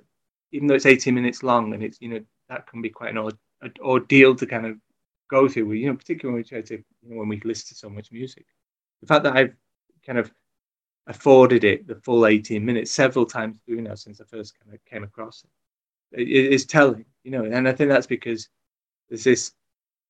even 0.53 0.69
though 0.69 0.75
it's 0.75 0.87
18 0.87 1.15
minutes 1.15 1.43
long 1.43 1.75
and 1.75 1.83
it's 1.83 2.01
you 2.01 2.09
know 2.09 2.21
that 2.49 2.67
can 2.67 2.81
be 2.81 2.91
quite 2.91 3.15
an 3.15 3.31
ordeal 3.81 4.35
to 4.37 4.47
kind 4.47 4.67
of 4.67 4.77
go 5.29 5.49
through. 5.49 5.73
You 5.73 5.89
know, 5.89 5.97
particularly 5.97 6.35
when 6.35 6.43
we 6.43 6.49
try 6.49 6.61
to, 6.63 6.75
you 6.75 7.11
know, 7.11 7.17
when 7.19 7.29
we 7.29 7.41
listen 7.45 7.69
to 7.69 7.75
so 7.75 7.89
much 7.89 8.13
music, 8.13 8.47
the 9.01 9.07
fact 9.07 9.25
that 9.25 9.37
I've 9.37 9.55
kind 10.07 10.19
of 10.19 10.33
afforded 11.07 11.65
it 11.65 11.87
the 11.87 11.97
full 11.97 12.27
18 12.27 12.65
minutes 12.65 12.91
several 12.91 13.27
times 13.27 13.59
doing 13.67 13.85
that 13.85 13.99
since 13.99 14.21
I 14.21 14.25
first 14.25 14.59
kind 14.59 14.75
of 14.75 14.83
came 14.87 15.05
across 15.05 15.45
it 16.13 16.29
is 16.29 16.65
telling, 16.65 17.05
you 17.25 17.31
know, 17.31 17.45
and 17.45 17.67
I 17.67 17.73
think 17.73 17.91
that's 17.91 18.07
because 18.07 18.49
there's 19.09 19.25
this 19.25 19.53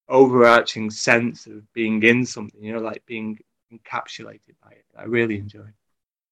overarching 0.08 0.90
sense 0.90 1.46
of 1.46 1.72
being 1.72 2.02
in 2.02 2.26
something, 2.26 2.62
you 2.62 2.72
know, 2.72 2.80
like 2.80 3.04
being 3.06 3.38
encapsulated 3.72 4.54
by 4.62 4.72
it. 4.72 4.84
I 4.96 5.04
really 5.04 5.38
enjoy. 5.38 5.66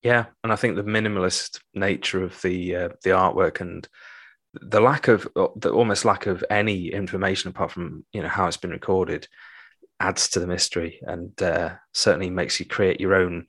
Yeah, 0.03 0.27
and 0.43 0.53
I 0.53 0.57
think 0.57 0.77
the 0.77 0.83
minimalist 0.83 1.61
nature 1.75 2.23
of 2.23 2.41
the 2.43 2.77
uh, 2.77 2.89
the 3.05 3.11
artwork 3.11 3.61
and 3.61 3.89
the 4.55 4.81
lack 4.81 5.09
of 5.09 5.27
uh, 5.37 5.49
the 5.57 5.71
almost 5.71 6.05
lack 6.05 6.27
of 6.27 6.45
any 6.51 6.89
information 6.89 7.51
apart 7.51 7.71
from 7.71 8.05
you 8.13 8.21
know 8.21 8.29
how 8.29 8.47
it's 8.47 8.57
been 8.57 8.71
recorded 8.71 9.29
adds 10.01 10.29
to 10.31 10.41
the 10.41 10.47
mystery 10.47 10.99
and 11.03 11.41
uh, 11.41 11.71
certainly 11.93 12.29
makes 12.29 12.59
you 12.59 12.67
create 12.67 13.01
your 13.01 13.15
own 13.15 13.47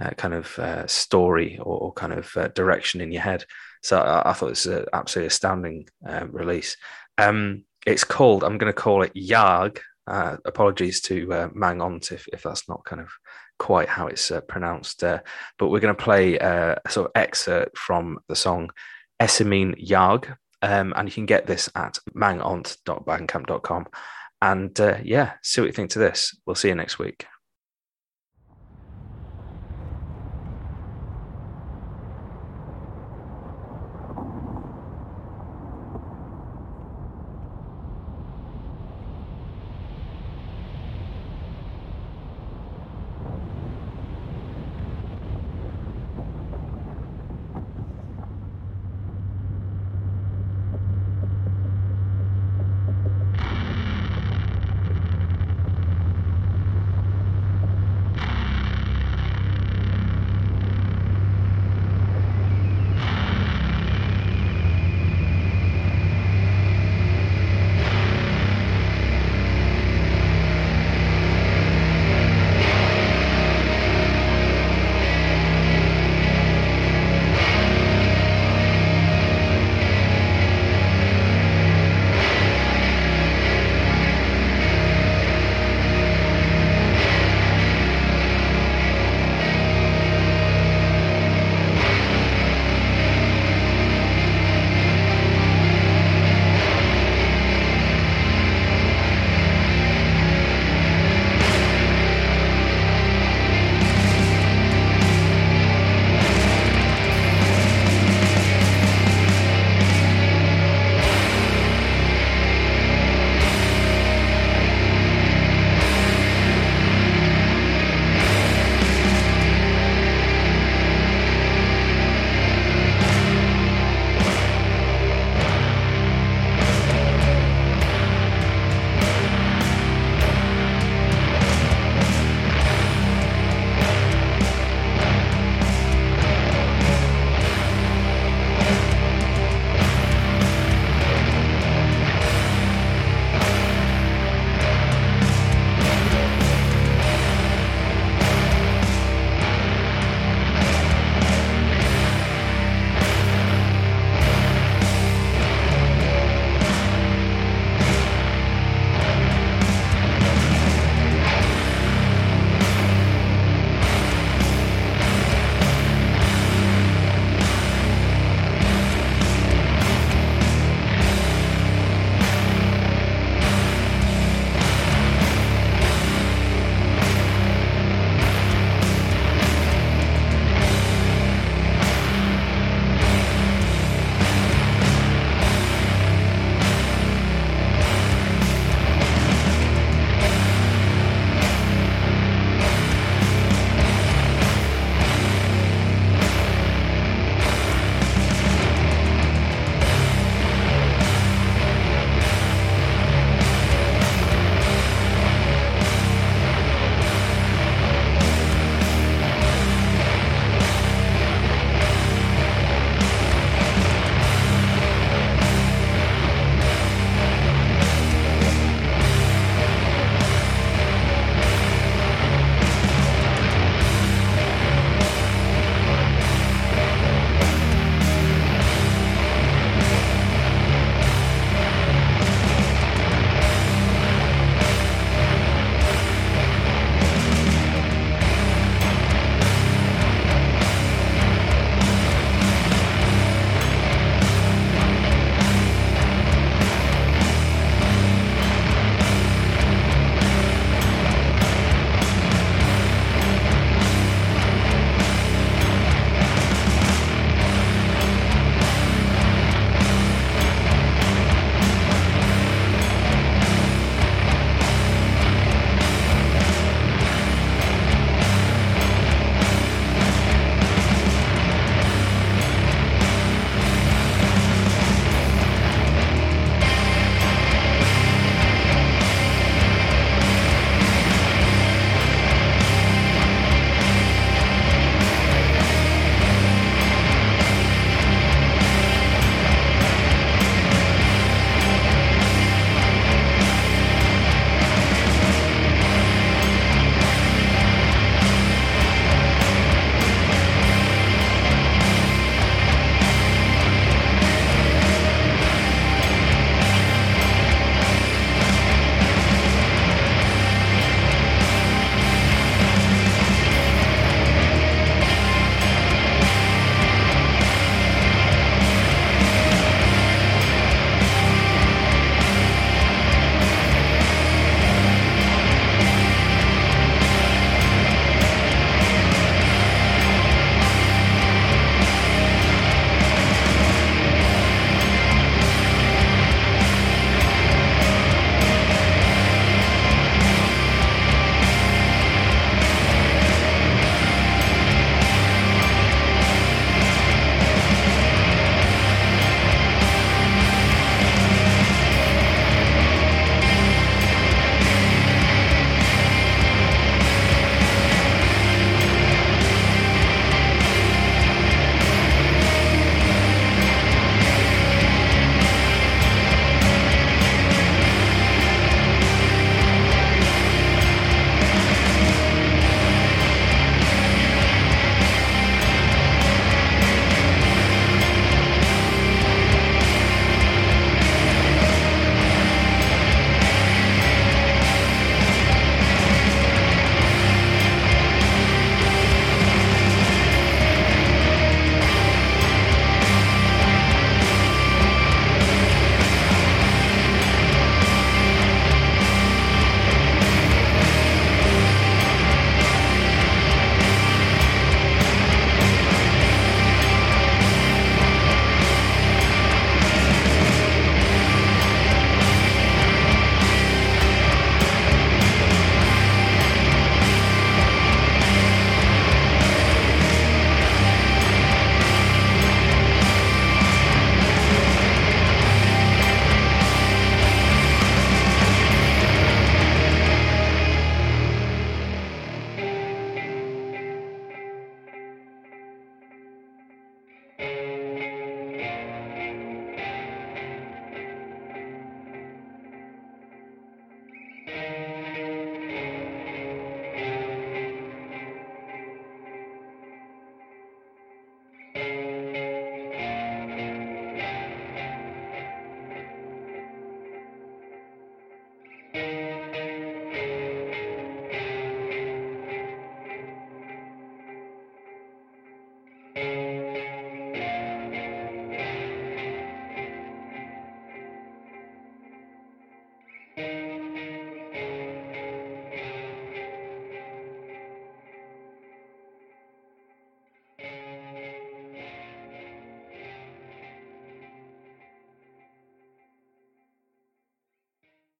uh, 0.00 0.10
kind 0.10 0.32
of 0.32 0.56
uh, 0.60 0.86
story 0.86 1.58
or, 1.58 1.78
or, 1.78 1.92
kind 1.92 2.12
of 2.12 2.36
uh, 2.36 2.46
direction 2.48 3.00
in 3.00 3.10
your 3.10 3.22
head. 3.22 3.44
So 3.82 3.98
I, 3.98 4.30
I 4.30 4.32
thought 4.32 4.50
was 4.50 4.66
an 4.66 4.86
absolutely 4.92 5.28
astounding 5.28 5.88
um, 6.06 6.30
release. 6.32 6.76
Um, 7.16 7.64
it's 7.86 8.04
called, 8.04 8.44
I'm 8.44 8.58
going 8.58 8.72
to 8.72 8.78
call 8.78 9.02
it 9.02 9.14
Yag. 9.14 9.78
Uh, 10.06 10.38
apologies 10.46 11.02
to 11.02 11.50
Mang 11.54 11.82
Ont 11.82 12.12
if, 12.12 12.26
if 12.32 12.42
that's 12.42 12.68
not 12.68 12.84
kind 12.84 13.02
of 13.02 13.10
quite 13.58 13.88
how 13.88 14.06
it's 14.06 14.32
pronounced. 14.48 15.00
but 15.00 15.22
we're 15.60 15.80
going 15.80 15.94
to 15.94 16.02
play 16.02 16.38
a 16.38 16.80
sort 16.88 17.06
of 17.06 17.12
excerpt 17.14 17.76
from 17.76 18.18
the 18.28 18.36
song 18.36 18.70
Esimene 19.20 19.86
Jääaeg. 19.86 20.36
Um, 20.62 20.92
and 20.96 21.08
you 21.08 21.12
can 21.12 21.26
get 21.26 21.46
this 21.46 21.68
at 21.74 21.98
mangont.bandcamp.com. 22.14 23.86
And 24.40 24.80
uh, 24.80 24.98
yeah, 25.02 25.32
see 25.42 25.60
what 25.60 25.66
you 25.66 25.72
think 25.72 25.90
to 25.90 25.98
this. 25.98 26.36
We'll 26.46 26.56
see 26.56 26.68
you 26.68 26.74
next 26.74 26.98
week. 26.98 27.26